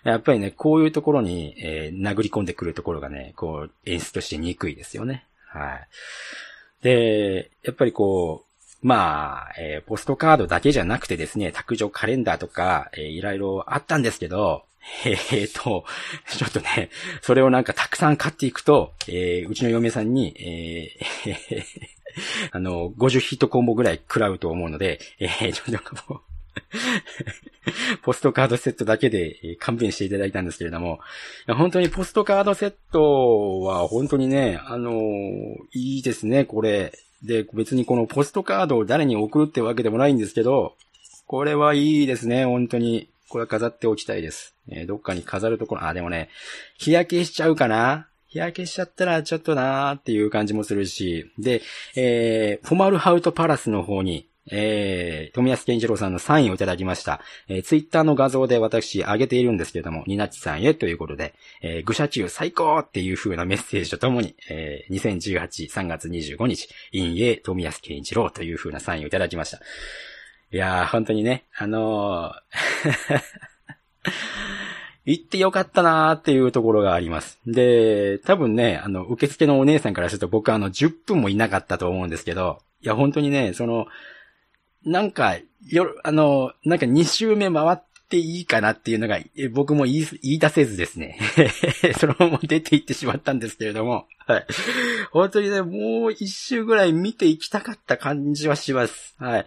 [0.05, 5.25] やっぱりね、こういうところに、えー、殴り込んでくるところがね、こう演出として憎いですよね。
[5.49, 5.89] はい。
[6.83, 14.65] で、やっぱりこう、まあ、えー、ポストカードだけじゃなくてですね、卓上カレンダーとか、えー、いろいろあったんですけど、
[15.05, 15.85] えー、と、
[16.37, 16.91] ちょっとね、
[17.23, 21.65] それをなんかたくさん買っていくと、えー、うちの嫁さんに、えー、
[22.53, 26.21] あの、50ヒットコンボぐらい食らうと思うので、えー、ちょっとも
[28.03, 31.01] ポストカードセットだけで勘弁していただいたんですけれども、
[31.49, 34.93] 本当にポストカードセットは本当にね、あの
[35.73, 36.93] いいですね、これ。
[37.23, 40.75] で、別にこのポストカードを誰に送るってわけでもないんですけど、
[41.27, 43.09] これはいいですね、本当に。
[43.35, 44.55] これは飾っておきたいです。
[44.69, 46.29] えー、どっかに飾るところ、あ、でもね、
[46.79, 51.61] 日焼けしちゃうかな日焼けしちゃったらちょっとなーっていう感じもするし、で、
[51.97, 57.23] えー、フォマルハウトパラスの方に、えー、富安健一郎さんのサインをいただきました。
[57.49, 69.59] えー、ツイッターの画像で私上げているんですけれども、ニナッチさんへということで、えー、愚者中最高っていう風なメッセージとともに、えー、2018、3月25日、陰影富安健一郎という風なサインをいただきました。
[70.55, 73.21] いやー、本当にね、あのー
[75.05, 77.41] 行ってよかったなーっていうところがあります。
[77.45, 83.89] で、多分ね、あの、受付のお姉さんからすると僕あの、10分もいなかったと思うんですけど、いや、本当にね、その、
[84.85, 85.37] なんか、
[85.67, 87.79] よ、あの、なんか2周目回っ
[88.09, 89.19] ていいかなっていうのが、
[89.51, 91.19] 僕も言い、言い出せずですね。
[91.99, 94.47] そのまま出て行ってしまったんですけれども、はい。
[95.11, 99.17] 本当にね、もう一周ぐらい見ていきたかった感じはします。
[99.19, 99.47] はい。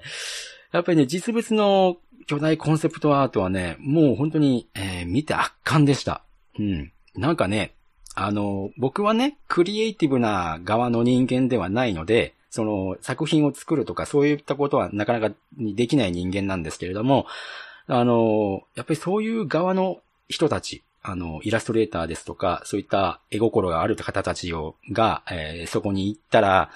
[0.72, 6.24] やっぱりね、実物の巨大コンセプトアートはね、もう本当に、えー、見て圧巻でした。
[6.60, 6.92] うん。
[7.16, 7.74] なんかね、
[8.16, 17.28] あの、僕はね、クリエイティブな側の人間ではないので、その作品を作るとかそういったことはなかなかできない人間なんですけれども、
[17.88, 26.70] あの、やっぱりそういう側の人たち、あの、イラストレーターですとか、そういった絵心がある方たちを、が、えー、そこに行ったら、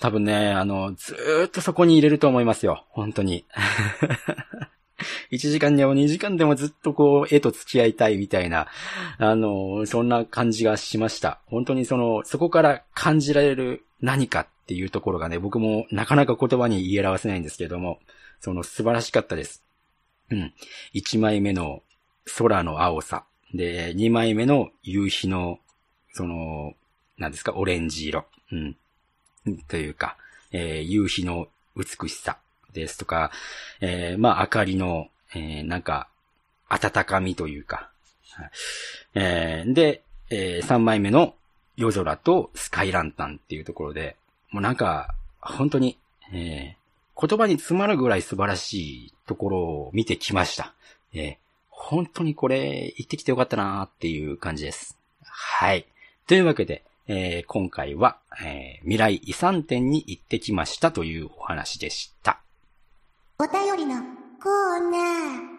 [0.00, 2.84] 多分ね、あの、ずーっとそこに入れると思いますよ。
[2.90, 3.44] 本当に。
[5.30, 8.66] 1時間でも2時間でもずっとこう、絵と付き合いたいみたいな、
[9.18, 11.40] あの、そんな感じがしました。
[11.46, 18.00] 本当にその、そこから感じられる何かっていうところがね、僕もなかなか言葉に言い表せないんですけれども、
[18.40, 19.64] その素晴らしかったです。
[20.30, 20.52] うん。
[20.94, 21.82] 1枚目の
[22.36, 23.24] 空の青さ。
[23.54, 25.58] で、2枚目の夕日の、
[26.12, 26.74] その、
[27.16, 28.26] 何ですか、オレンジ色。
[28.52, 28.76] うん。
[29.68, 30.16] というか、
[30.52, 32.38] えー、夕日の美しさ
[32.72, 33.30] ですとか、
[33.80, 36.08] えー、まあ、明かりの、えー、なんか、
[36.68, 37.90] 温かみというか、
[39.14, 41.34] えー、で、えー、3枚目の
[41.76, 44.16] 夜空とスカイランタンっていうところで、
[44.50, 45.98] もうなんか、本当に、
[46.32, 50.74] えー、言葉に詰まるぐらい素晴らしいところを見てきました。
[51.14, 51.38] え、
[51.80, 54.98] 本当にこれ、行ってきてよかったなーっていう感じです。
[55.22, 55.86] はい。
[56.26, 62.42] というわけで、えー、今回は、えー、未来遺産展に行ってきましたというお話でした。
[63.38, 63.94] お便りの
[64.42, 65.58] コーナー。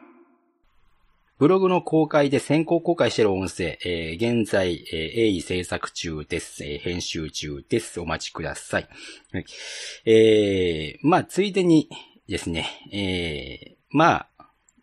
[1.39, 8.01] ブログの公開で先行公開している音声、えー、現在、えー、鋭意制作中です、えー、編集中です。
[8.01, 8.89] お待ちください。
[9.31, 9.45] はい、
[10.05, 11.89] えー、まあ、ついでに
[12.27, 14.28] ですね、えー、まあ、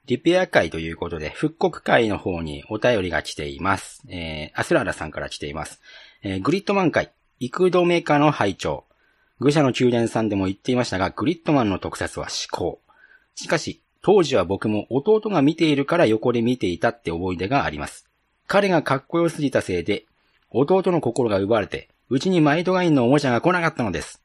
[0.07, 4.03] リペア会ということで、復刻会の方にお便りが来ています。
[4.09, 5.81] えー、アスララさんから来ています。
[6.23, 8.85] えー、グリッドマン会、幾度目かの拝聴
[9.39, 12.81] 愚者の宮殿さんでも言っていましたが、グリッドマンの特撮は思考。
[13.35, 18.07] しかし、当時は僕も弟が見ているから横で見ていたって思い出があります。
[18.47, 20.07] 彼がかっこよすぎたせいで、
[20.51, 24.23] 弟の心が奪われて、うちにマイトガインのおもちゃが来なかったのです。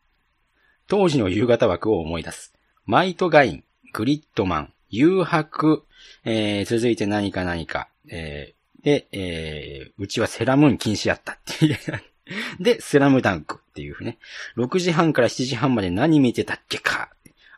[0.88, 2.54] 当時の夕方枠を思い出す。
[2.86, 3.64] マイトガイン、
[3.94, 5.84] グリッドマン、誘白、
[6.26, 11.78] えー、続いて何か何か、えー、で、えー、うちはセラムーン禁止やったっていう。
[12.60, 14.18] で、スラムダンクっていうね。
[14.58, 17.10] 6時半から7時半まで何見てたっけか。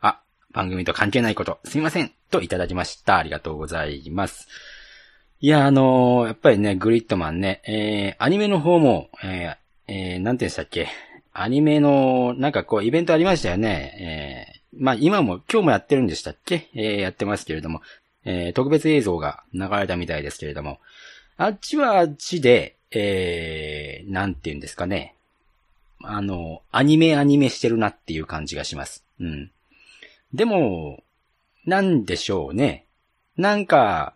[0.02, 0.22] あ、
[0.52, 2.12] 番組と関係ないこと、すいません。
[2.32, 3.18] といただきました。
[3.18, 4.48] ありがとうございます。
[5.40, 9.58] いや、あのー、やっぱりね、グリッドマンね、えー、アニメの方も、えー、
[9.88, 10.88] えー、なんて言うんでしたっけ。
[11.34, 14.53] アニメの、なんかこう、イベントありましたよね。
[14.78, 16.70] まあ、今も、今日もやってるんでしたっけ？
[16.74, 17.82] えー、やってますけれども、
[18.26, 20.80] えー、特別映像が流れたみたいですけれども、
[21.38, 25.16] あっちはあっちで、えー、なんて言うんですかね。
[26.02, 29.04] あの、アニメアニメしてるなっていう感じがします。
[29.20, 29.52] うん。
[30.34, 31.04] でも、
[31.66, 32.86] なんでしょうね。
[33.38, 34.14] なんか、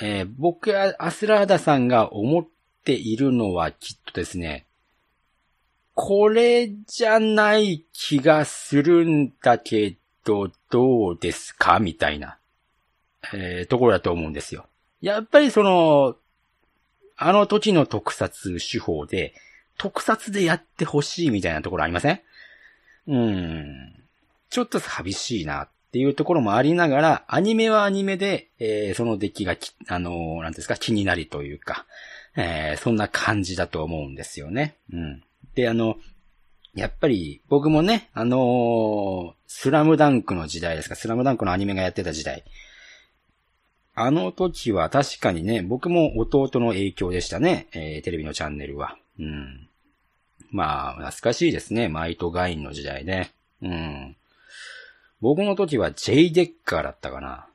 [0.00, 2.46] えー、僕やアスラーダさんが思っ
[2.84, 4.64] ているのはきっとですね、
[6.00, 11.80] これじゃない気がするんだけど、どうですか？
[11.80, 12.38] みたいな、
[13.34, 14.66] えー、ところだと思うんですよ。
[15.00, 16.14] やっぱりその、
[17.16, 19.34] あの時の特撮手法で、
[19.76, 22.20] 特撮でやってほしいみたいなところありません？
[23.08, 23.92] うん。
[24.50, 29.56] ちょっと寂しいなっていうところもありながら、アニメはアニメで、えー、その出来が
[29.88, 31.86] あのー、なんですか、気になりというか、
[32.36, 34.76] えー、そんな感じだと思うんですよね。
[34.92, 35.22] うん。
[35.58, 35.96] で、あの、
[36.72, 42.44] やっぱり僕もね、あのー、スラムダンクの時代ですか、スラムダンクのアニメがやってた時代。
[43.96, 48.96] あの時は確かにね、僕も弟の影響でしたね、えー、テレビのチャンネルは。
[49.18, 49.68] うん。
[50.52, 53.32] まあ、懐かしいですね、マイトガインの時代ね。
[53.60, 54.16] うん。
[55.20, 57.47] 僕の時は J デッカーだったかな。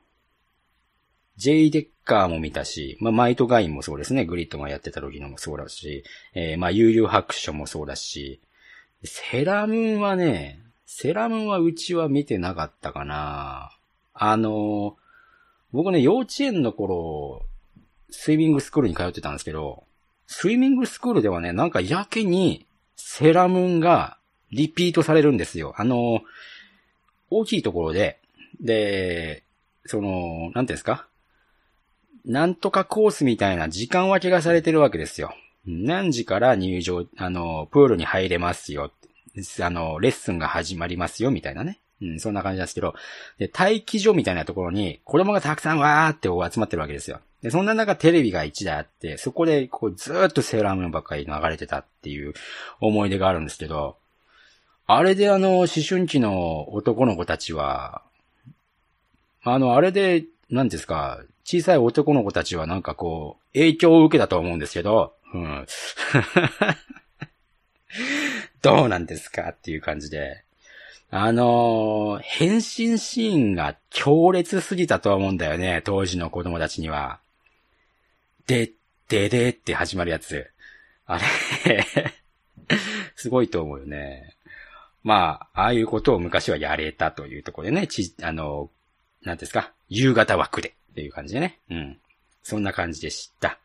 [1.36, 4.24] J デッカーも見たし、まあ、マイトガインもそうですね。
[4.24, 6.04] グリッドがやってた時のもそうだし、
[6.34, 8.40] えー、まあ、悠々白書もそうだし、
[9.02, 13.72] セラムーンはね、セラムーンはうちは見てなかったかな。
[14.14, 14.96] あの、
[15.72, 17.44] 僕ね、幼稚園の頃、
[18.10, 19.84] スイミングスクールに通ってたんですけど、
[20.28, 22.64] スイミングスクールではね、なんかやけに
[22.96, 24.16] セラムーンが
[24.52, 25.74] リピートされるんですよ。
[25.76, 26.22] あの、
[27.30, 28.20] 大きいところで、
[28.60, 29.42] で、
[29.84, 31.08] その、なんていうんですか？
[32.24, 35.34] なんとかコースみたいな時間分けがされてるわけですよ。
[35.66, 38.92] 何時から入場、あの、プールに入れますよ。
[39.60, 41.80] あの、レッスンが始まりますよ、みたいなね。
[42.02, 42.94] うん、そんな感じなんですけど、
[43.38, 47.20] で、待機所みたいなところに子供がたくさんわーって集まってるわけですよ。
[47.42, 52.34] で、そんな中テレビが1台あって、そこでこうずーっとセーラームーンばっかり流れてたっていう
[52.80, 53.96] 思い出があるんですけど、
[54.86, 58.02] あれであの、思春期の男の子たちは、
[59.42, 65.66] あの、あれで、何ですか、小さい男の子たちはなんかこう、影響を受けたと思うんですけど、うん。
[68.62, 70.42] どうなんですかっていう感じで。
[71.10, 77.20] あのー、変身シーンが強烈すぎたと思うんだよね、当時の子供たちには。
[78.46, 78.72] で、
[79.08, 80.50] ででって始まるやつ。
[81.06, 81.24] あれ
[83.14, 84.34] すごいと思うよね。
[85.02, 88.70] まあ、ああいうことを昔はやれたというところでね、ち、あの、
[89.22, 91.58] なんですか、夕方枠でっていう感じでね。
[91.70, 91.98] うん。
[92.42, 93.58] そんな感じでした。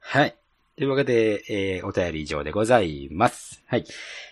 [0.00, 0.36] はい。
[0.76, 3.62] というわけで、えー、お便り以上でございます。
[3.66, 3.86] はい。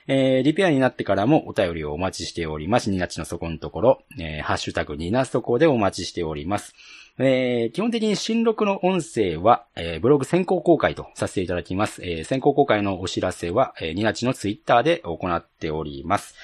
[0.06, 2.90] えー、リペアになってからもお便りをお待ちしております。
[2.90, 6.74] ニナチの底のところ、えー、ハッシュタグニナストコでお待ちしております。
[7.18, 12.04] えー、基本的に新録の音声は、えー、ブログ先行公開とさせていただきます。
[12.04, 16.34] えー、先行公開のお知らせは、えー、ニナチのツイッターで行っております。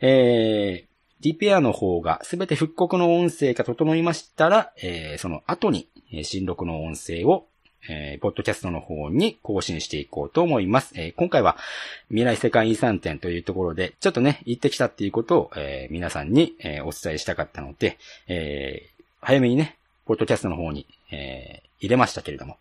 [0.00, 0.85] えー、
[1.20, 5.88] リペアの方がすべて復刻の音声が整いましたら、えー、その後に、
[6.22, 7.46] 新録の音声を
[7.88, 10.92] えー、ポッドキャストの方に更新していこうと思います。
[10.96, 11.56] えー、今回は
[12.08, 17.98] 未来世界遺産展というところで、ちょっとね、行ってきたっていうことを、えー、皆さんに、えお伝えしたかったので、
[18.28, 18.90] え
[19.20, 22.56] 早めにね、ポッドキャストの方に、え入れましたけれども、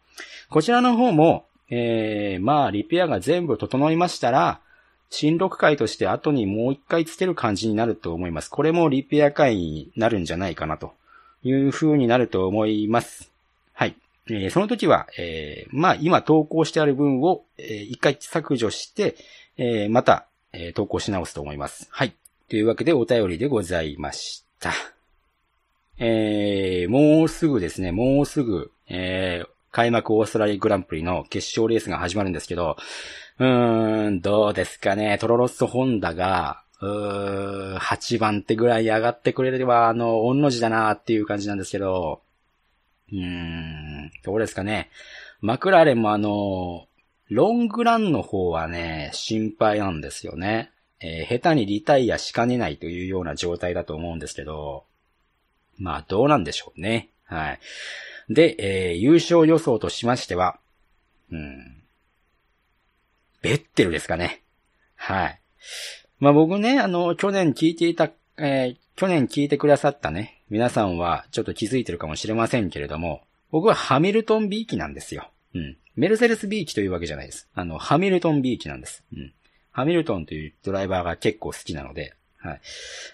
[0.50, 4.60] こちらの方も、えまあ、リペアが全部整いましたら、
[5.10, 8.50] 新録回として後にもう一回つける感じになると思います。
[8.50, 10.94] これもリペア回になるんじゃないかなと
[11.44, 13.32] いう風になると思います。
[13.74, 13.96] はい。
[14.28, 19.16] えー、その時は、えー、まあ、今投稿してある分を、えー、一回削除して、
[19.58, 21.88] えー、また、えー、投稿し直すと思います。
[21.92, 22.14] はい。
[22.50, 24.72] というわけでお便りでございました。
[25.98, 32.78] えー、もうすぐですね、もうすぐ、えー、開幕オーストラリアグランプリの決勝レースが始まるんですけど、
[33.40, 42.22] うーん、どうですかね、トロロッソホンダが、うー8番手ぐらい上がってくれれば、あの、御の字だなっていう感じなんですけど、
[43.12, 44.90] うーん、どうですかね。
[45.42, 46.88] マクラーレンもあの、
[47.30, 50.72] ロングランの方はね、心配なんですよね。
[51.02, 54.86] えー、下手にリタイアしかねないというような状態だと思うんですけど、
[55.78, 57.10] まあどうなんでしょうね。
[57.26, 57.60] はい。
[58.30, 60.58] で、えー、優勝予想としましては、
[61.32, 61.84] うん、
[63.46, 64.42] ベッテルですかね。
[64.96, 65.40] はい。
[66.18, 73.22] まあ僕ね、あの、去年聞いていた、えー、去年聞いてくださったね、皆さんはちょっと気づいてるかもしれませんけれども、
[73.52, 75.30] 僕はハミルトン B 機なんですよ。
[75.54, 75.78] うん。
[75.96, 77.48] メルセデス B 機というわけじゃないです。
[77.54, 79.04] あの、ハミルトン B 機なんです。
[79.14, 79.32] うん。
[79.70, 82.62] ハミルトンというドライバーが結構好きなので、はい。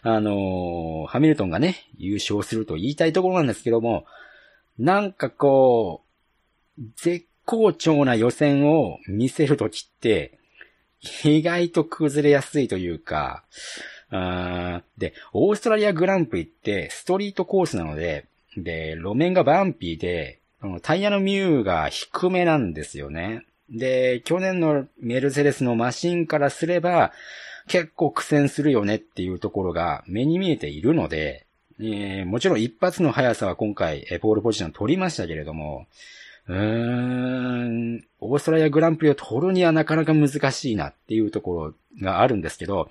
[0.03, 4.05] あのー、ハミルトンがね、優勝すると言いたいところなんですけども、
[4.79, 6.05] なんかこ
[6.79, 10.37] う、絶好調な予選を見せるときって、
[11.25, 13.43] 意外と崩れやすいというか、
[14.97, 18.25] で、オーストラリアグランプリってストリートコースなので、
[18.55, 20.39] で、路面がバンピーで、
[20.81, 23.45] タイヤのミューが低めなんですよね。
[23.69, 27.11] で、去年のメルセデスのマシンからすれば、
[27.67, 31.45] 結構苦戦するよねっていうところが目に見えているので、
[31.81, 35.87] えー、もちろん一発の速さは今回、ポールポジション取りましたけれども、
[36.51, 42.89] うーん、オーストラリアグランプリを取るにはなかなか難しいなっていうところがあるんですけど、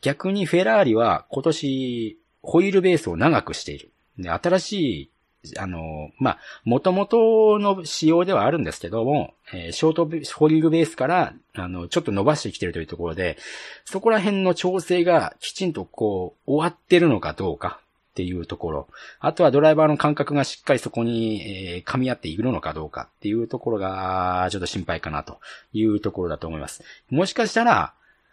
[0.00, 3.92] 逆にフェラーリは今年ホイールベースを長くしている。
[4.18, 4.72] で、新し
[5.02, 5.10] い
[5.56, 13.38] あの、まあ、元々の仕様ではあるんですけども、えー、ショートホリールベースから、あの、ちょっと伸ばしてきてるというところで、
[13.84, 17.80] そこら辺の調整がきちんとこう、終わってるのかどうか
[18.10, 18.88] っていうところ。
[19.20, 25.38] あとはドライバーの感覚がしっかりそこに、えー、噛み合っているのかどうかっていうところが、ちょっと心配かなと
[25.72, 26.82] いうところだと思います。
[27.10, 27.92] もしかしたら、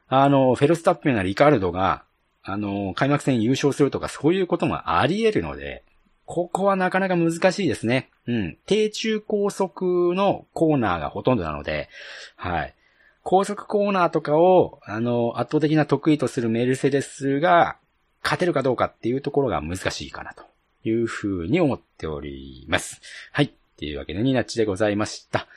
[0.09, 2.03] あの、フェルスタッペンやリカルドが、
[2.43, 5.83] あの、開幕戦優勝するとかそういうこともあり得るので、
[6.25, 8.09] ここはなかなか難しいですね。
[8.27, 8.57] うん。
[8.65, 11.87] 低中高速のコーナーがほとんどなので、
[12.35, 12.73] はい。
[13.23, 17.77] 高速コーナーとかを、あの、圧倒的な得意とするメルセデスが
[18.27, 20.43] 勝てるかどうかっていうところが難しいかなと
[20.83, 22.99] いうふうに思っております。
[23.31, 23.53] はい。
[23.77, 25.47] というわけで、ニナッチでございました。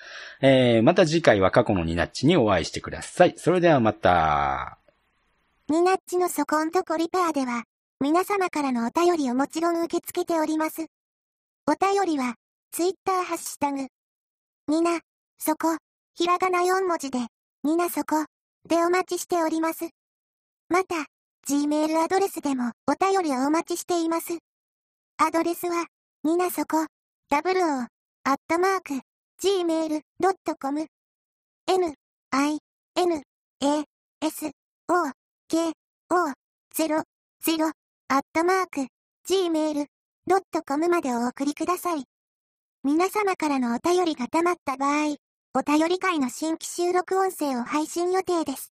[0.40, 3.34] えー、また次回は過去のニナッチにお会いしてください。
[3.36, 4.78] それではまた。
[5.68, 7.64] ニナッチのそこんとこリペアでは、
[7.98, 10.86] 皆様からのお便りをもちろん受け付けております。
[11.66, 12.36] お便りは、
[12.70, 13.88] ツイッターハッシュタグ、
[14.68, 15.00] にな、
[15.38, 15.76] そこ、
[16.14, 17.18] ひらがな4文字で、
[17.64, 18.26] になそこ、
[18.68, 19.88] でお待ちしております。
[20.68, 21.06] また、
[21.50, 24.38] Gmail アドレスでもお便りをお待ちしています。
[25.18, 25.86] アドレスは、
[26.22, 26.86] になそこ、
[27.28, 27.86] w o,
[28.22, 29.00] アットマーク、
[29.42, 30.86] gmail.com、
[31.66, 31.94] n,
[32.30, 32.58] i,
[32.96, 33.22] n,
[33.62, 33.84] a,
[34.24, 34.52] s, o,
[35.48, 35.72] k,
[36.10, 36.32] o,
[36.72, 37.02] 0,
[37.44, 37.72] 0,
[38.06, 38.86] アットマーク、
[39.28, 42.04] gmail.com までお送りください。
[42.84, 45.16] 皆様からのお便りが溜まった場合、
[45.54, 48.69] お便り会の新規収録音声を配信予定です。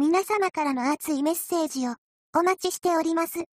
[0.00, 1.92] 皆様からの熱いメッセージを
[2.34, 3.44] お待ちしております。